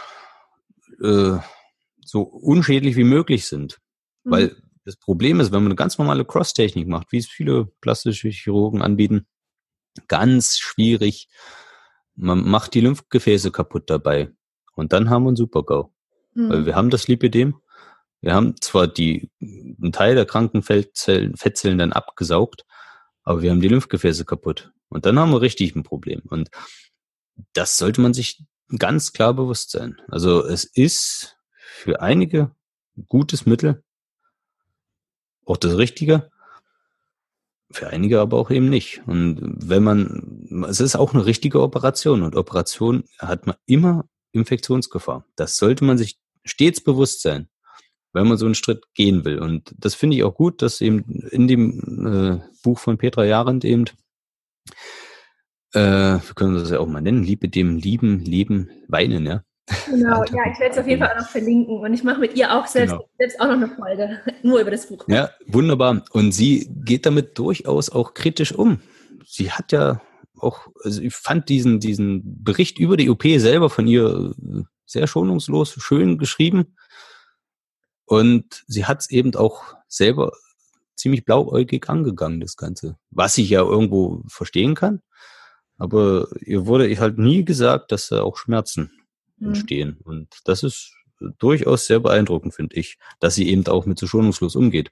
[1.01, 1.37] äh,
[2.03, 3.79] so unschädlich wie möglich sind.
[4.23, 4.31] Mhm.
[4.31, 4.55] Weil
[4.85, 8.81] das Problem ist, wenn man eine ganz normale Cross-Technik macht, wie es viele plastische Chirurgen
[8.81, 9.27] anbieten,
[10.07, 11.29] ganz schwierig.
[12.15, 14.31] Man macht die Lymphgefäße kaputt dabei.
[14.75, 15.91] Und dann haben wir einen Super-GAU.
[16.33, 16.49] Mhm.
[16.49, 17.55] Weil wir haben das Lipidem,
[18.25, 22.65] wir haben zwar die, einen Teil der kranken Fettzellen, Fettzellen dann abgesaugt,
[23.21, 24.71] aber wir haben die Lymphgefäße kaputt.
[24.89, 26.23] Und dann haben wir richtig ein Problem.
[26.27, 26.49] Und
[27.53, 28.43] das sollte man sich
[28.79, 30.01] ganz klar bewusst sein.
[30.07, 32.49] Also es ist für einige
[33.09, 33.83] gutes Mittel,
[35.45, 36.31] auch das Richtige,
[37.69, 39.03] für einige aber auch eben nicht.
[39.05, 45.27] Und wenn man es ist auch eine richtige Operation und Operation hat man immer Infektionsgefahr.
[45.35, 47.49] Das sollte man sich stets bewusst sein,
[48.15, 49.39] wenn man so einen Schritt gehen will.
[49.39, 53.65] Und das finde ich auch gut, dass eben in dem äh, Buch von Petra Jahrend
[53.65, 53.85] eben,
[55.73, 59.43] äh, wir können das ja auch mal nennen, Liebe dem Lieben, Leben, Weinen, ja.
[59.89, 62.35] Genau, ja, ich werde es auf jeden Fall auch noch verlinken und ich mache mit
[62.35, 63.09] ihr auch selbst, genau.
[63.17, 65.03] selbst auch noch eine Folge, nur über das Buch.
[65.07, 66.03] Ja, wunderbar.
[66.11, 68.79] Und sie geht damit durchaus auch kritisch um.
[69.25, 70.01] Sie hat ja
[70.37, 74.33] auch, also ich fand diesen, diesen Bericht über die OP selber von ihr
[74.85, 76.75] sehr schonungslos, schön geschrieben.
[78.05, 80.31] Und sie hat es eben auch selber
[80.95, 82.97] ziemlich blauäugig angegangen, das Ganze.
[83.11, 85.01] Was ich ja irgendwo verstehen kann.
[85.77, 88.91] Aber ihr wurde halt nie gesagt, dass da auch Schmerzen
[89.37, 89.49] mhm.
[89.49, 89.99] entstehen.
[90.03, 90.93] Und das ist
[91.39, 94.91] durchaus sehr beeindruckend, finde ich, dass sie eben auch mit so schonungslos umgeht.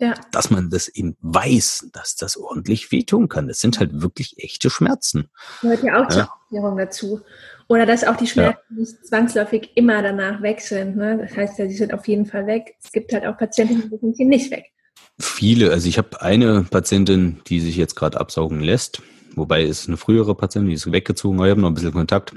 [0.00, 0.14] Ja.
[0.32, 3.48] Dass man das eben weiß, dass das ordentlich wehtun kann.
[3.48, 5.28] Das sind halt wirklich echte Schmerzen.
[5.60, 7.20] Gehört ja auch zur Aufklärung dazu.
[7.68, 8.76] Oder dass auch die Schmerzen ja.
[8.76, 10.96] nicht zwangsläufig immer danach weg sind.
[10.96, 11.18] Ne?
[11.18, 12.74] Das heißt ja, sie sind auf jeden Fall weg.
[12.82, 14.72] Es gibt halt auch Patienten, die sind hier nicht weg.
[15.18, 15.70] Viele.
[15.70, 19.02] Also ich habe eine Patientin, die sich jetzt gerade absaugen lässt.
[19.36, 21.38] Wobei es eine frühere Patientin, die ist weggezogen.
[21.44, 22.34] Ich habe noch ein bisschen Kontakt.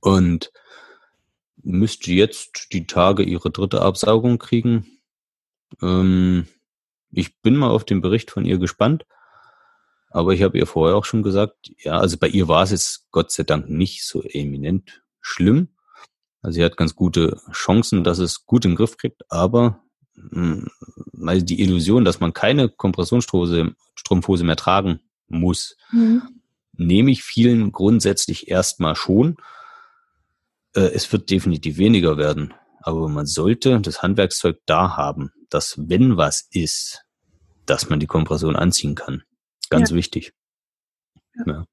[0.00, 0.52] Und
[1.62, 4.86] müsste jetzt die Tage ihre dritte Absaugung kriegen.
[5.82, 6.46] Ähm,
[7.10, 9.04] ich bin mal auf den Bericht von ihr gespannt.
[10.10, 13.10] Aber ich habe ihr vorher auch schon gesagt, ja, also bei ihr war es jetzt
[13.12, 15.68] Gott sei Dank nicht so eminent schlimm.
[16.42, 19.82] Also sie hat ganz gute Chancen, dass es gut in den Griff kriegt, aber
[20.16, 20.68] hm,
[21.14, 26.22] die Illusion, dass man keine Kompressionsstrumpfhose mehr tragen muss, mhm.
[26.72, 29.36] nehme ich vielen grundsätzlich erstmal schon.
[30.74, 36.16] Äh, es wird definitiv weniger werden, aber man sollte das Handwerkszeug da haben, dass wenn
[36.16, 37.04] was ist,
[37.66, 39.22] dass man die Kompression anziehen kann.
[39.68, 39.96] Ganz ja.
[39.96, 40.32] wichtig.
[41.46, 41.66] Ja.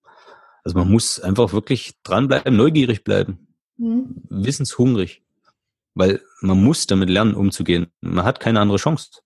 [0.64, 3.48] Also man muss einfach wirklich dranbleiben, neugierig bleiben,
[3.78, 4.22] mhm.
[4.30, 5.24] wissenshungrig,
[5.96, 7.88] weil man muss damit lernen, umzugehen.
[8.02, 9.22] Man hat keine andere Chance.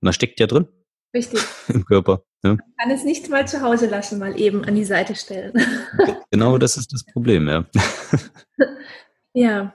[0.00, 0.66] Man steckt ja drin.
[1.14, 1.40] Richtig.
[1.68, 2.22] Im Körper.
[2.42, 2.50] Ja.
[2.50, 5.52] Man kann es nicht mal zu Hause lassen, mal eben an die Seite stellen.
[6.30, 7.66] Genau das ist das Problem, ja.
[9.36, 9.74] Ja,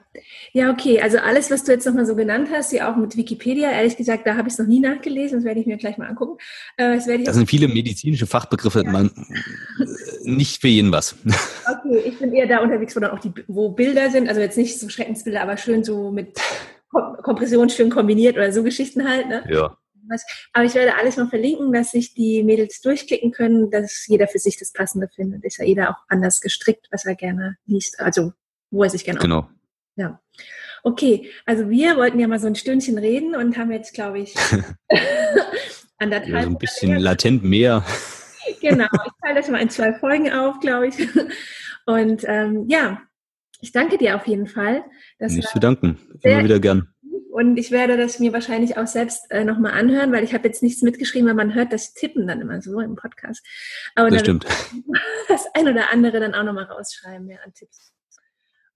[0.54, 1.00] ja, okay.
[1.02, 4.26] Also alles, was du jetzt nochmal so genannt hast, ja auch mit Wikipedia, ehrlich gesagt,
[4.26, 6.40] da habe ich es noch nie nachgelesen, das werde ich mir gleich mal angucken.
[6.78, 8.92] Äh, das, das sind viele medizinische Fachbegriffe, ja.
[8.92, 9.12] man,
[10.24, 11.16] nicht für jeden was.
[11.72, 14.58] Okay, ich bin eher da unterwegs, wo dann auch die, wo Bilder sind, also jetzt
[14.58, 16.40] nicht so Schreckensbilder, aber schön so mit
[16.90, 19.28] Kompression schön kombiniert oder so Geschichten halt.
[19.28, 19.44] Ne?
[19.48, 19.78] Ja.
[20.54, 24.40] Aber ich werde alles noch verlinken, dass sich die Mädels durchklicken können, dass jeder für
[24.40, 25.46] sich das Passende findet.
[25.46, 28.00] Ist ja jeder auch anders gestrickt, was er gerne liest.
[28.00, 28.34] Also
[28.72, 29.50] wo er sich gerne Genau.
[29.96, 30.20] Ja.
[30.84, 34.34] Okay, also wir wollten ja mal so ein Stündchen reden und haben jetzt, glaube ich,
[36.00, 36.34] anderthalb.
[36.34, 37.86] Ja, so ein bisschen latent mehr.
[38.62, 40.96] genau, ich teile das mal in zwei Folgen auf, glaube ich.
[41.86, 43.02] Und ähm, ja,
[43.60, 44.84] ich danke dir auf jeden Fall.
[45.20, 46.88] Nicht zu danken, immer wieder gern.
[47.32, 50.62] Und ich werde das mir wahrscheinlich auch selbst äh, nochmal anhören, weil ich habe jetzt
[50.62, 53.46] nichts mitgeschrieben, weil man hört das Tippen dann immer so im Podcast.
[53.96, 54.46] Aber das stimmt.
[55.30, 57.94] Das ein oder andere dann auch nochmal rausschreiben, ja, an Tipps.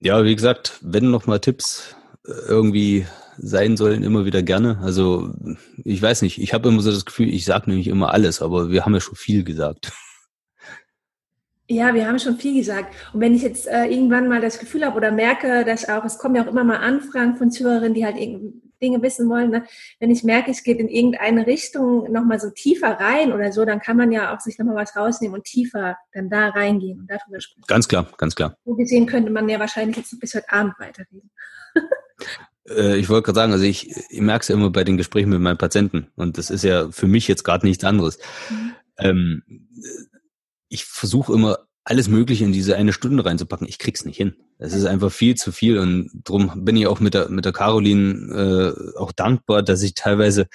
[0.00, 3.06] Ja, wie gesagt, wenn noch mal Tipps äh, irgendwie
[3.38, 4.78] sein sollen, immer wieder gerne.
[4.82, 5.34] Also
[5.84, 8.70] ich weiß nicht, ich habe immer so das Gefühl, ich sage nämlich immer alles, aber
[8.70, 9.92] wir haben ja schon viel gesagt.
[11.68, 12.94] Ja, wir haben schon viel gesagt.
[13.12, 16.16] Und wenn ich jetzt äh, irgendwann mal das Gefühl habe oder merke, dass auch, es
[16.16, 18.16] kommen ja auch immer mal Anfragen von Zuhörerinnen, die halt
[18.80, 19.64] Dinge wissen wollen, ne?
[20.00, 23.80] wenn ich merke, es geht in irgendeine Richtung nochmal so tiefer rein oder so, dann
[23.80, 27.40] kann man ja auch sich nochmal was rausnehmen und tiefer dann da reingehen und darüber
[27.40, 27.64] sprechen.
[27.66, 28.56] Ganz klar, ganz klar.
[28.64, 31.30] So gesehen könnte man ja wahrscheinlich jetzt bis heute Abend weiterreden.
[32.68, 35.28] Äh, ich wollte gerade sagen, also ich, ich merke es ja immer bei den Gesprächen
[35.28, 38.18] mit meinen Patienten und das ist ja für mich jetzt gerade nichts anderes.
[38.50, 38.72] Mhm.
[38.98, 39.42] Ähm,
[40.68, 43.68] ich versuche immer alles Mögliche in diese eine Stunde reinzupacken.
[43.68, 44.34] Ich krieg's nicht hin.
[44.58, 47.52] Es ist einfach viel zu viel und drum bin ich auch mit der mit der
[47.52, 50.48] Caroline äh, auch dankbar, dass ich teilweise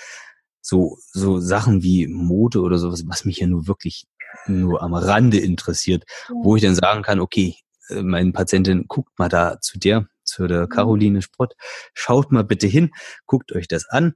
[0.61, 4.07] so so Sachen wie Mode oder sowas, was mich ja nur wirklich
[4.45, 6.35] nur am Rande interessiert, ja.
[6.43, 7.55] wo ich dann sagen kann, okay,
[7.87, 10.69] äh, meine Patientin guckt mal da zu der, zu der mhm.
[10.69, 11.53] Caroline Sprott,
[11.93, 12.91] schaut mal bitte hin,
[13.25, 14.15] guckt euch das an.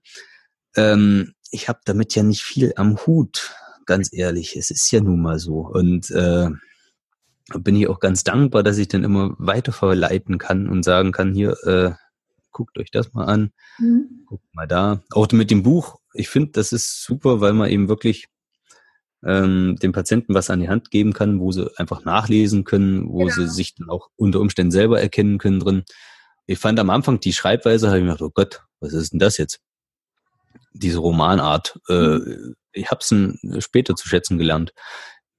[0.76, 3.56] Ähm, ich habe damit ja nicht viel am Hut
[3.86, 4.58] ganz ehrlich.
[4.58, 5.60] Es ist ja nun mal so.
[5.60, 6.50] Und äh,
[7.54, 11.34] bin ich auch ganz dankbar, dass ich dann immer weiter verleiten kann und sagen kann,
[11.34, 11.92] hier, äh,
[12.52, 14.24] guckt euch das mal an, mhm.
[14.26, 15.04] guckt mal da.
[15.12, 18.28] Auch mit dem Buch, ich finde, das ist super, weil man eben wirklich
[19.24, 23.20] ähm, den Patienten was an die Hand geben kann, wo sie einfach nachlesen können, wo
[23.20, 23.34] genau.
[23.34, 25.84] sie sich dann auch unter Umständen selber erkennen können drin.
[26.48, 29.20] Ich fand am Anfang die Schreibweise, habe ich mir gedacht, oh Gott, was ist denn
[29.20, 29.60] das jetzt?
[30.74, 31.80] Diese Romanart.
[31.90, 32.56] Äh, mhm.
[32.72, 34.74] ich habe es später zu schätzen gelernt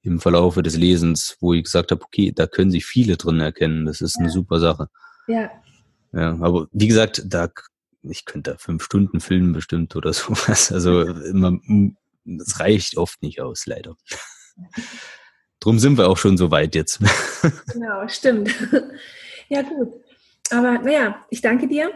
[0.07, 3.85] im Verlaufe des Lesens, wo ich gesagt habe, okay, da können sich viele drin erkennen.
[3.85, 4.89] Das ist eine super Sache.
[5.27, 5.51] Ja.
[6.13, 7.49] Ja, aber wie gesagt, da
[8.03, 10.71] ich könnte da fünf Stunden filmen bestimmt oder sowas.
[10.71, 13.95] Also es reicht oft nicht aus, leider.
[15.59, 16.99] Drum sind wir auch schon so weit jetzt.
[17.71, 18.49] Genau, stimmt.
[19.47, 19.93] Ja, gut.
[20.49, 21.91] Aber naja, ich danke dir.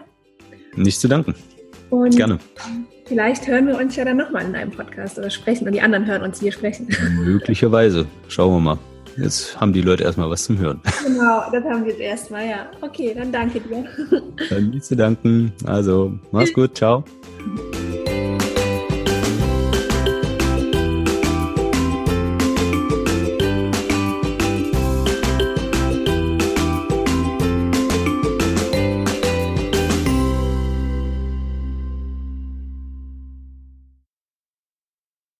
[0.76, 1.36] Nicht zu danken.
[1.90, 2.40] Und Gerne.
[3.12, 6.06] Vielleicht hören wir uns ja dann nochmal in einem Podcast oder sprechen und die anderen
[6.06, 6.88] hören uns hier sprechen.
[7.26, 8.06] Möglicherweise.
[8.30, 8.78] Schauen wir mal.
[9.18, 10.80] Jetzt haben die Leute erstmal was zum Hören.
[11.06, 12.70] Genau, das haben wir jetzt erstmal, ja.
[12.80, 13.84] Okay, dann danke dir.
[14.50, 15.52] Dann nicht zu danken.
[15.66, 16.78] Also, mach's gut.
[16.78, 17.04] Ciao.